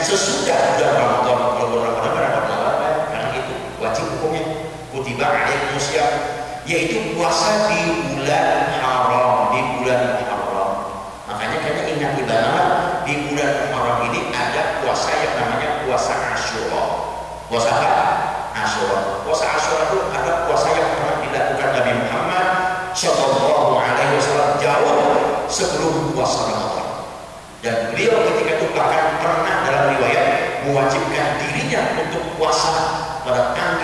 [0.07, 2.76] sesudah sudah Ramadan kalau bulan Ramadan berapa malam
[3.10, 4.44] karena itu wajib hukumnya.
[4.94, 6.12] Kutiba ayat musyam
[6.62, 7.81] yaitu puasa di
[8.15, 8.66] bulan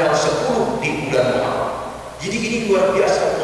[0.03, 1.71] tanggal 10 di bulan Muharram.
[2.19, 3.42] Jadi ini luar biasa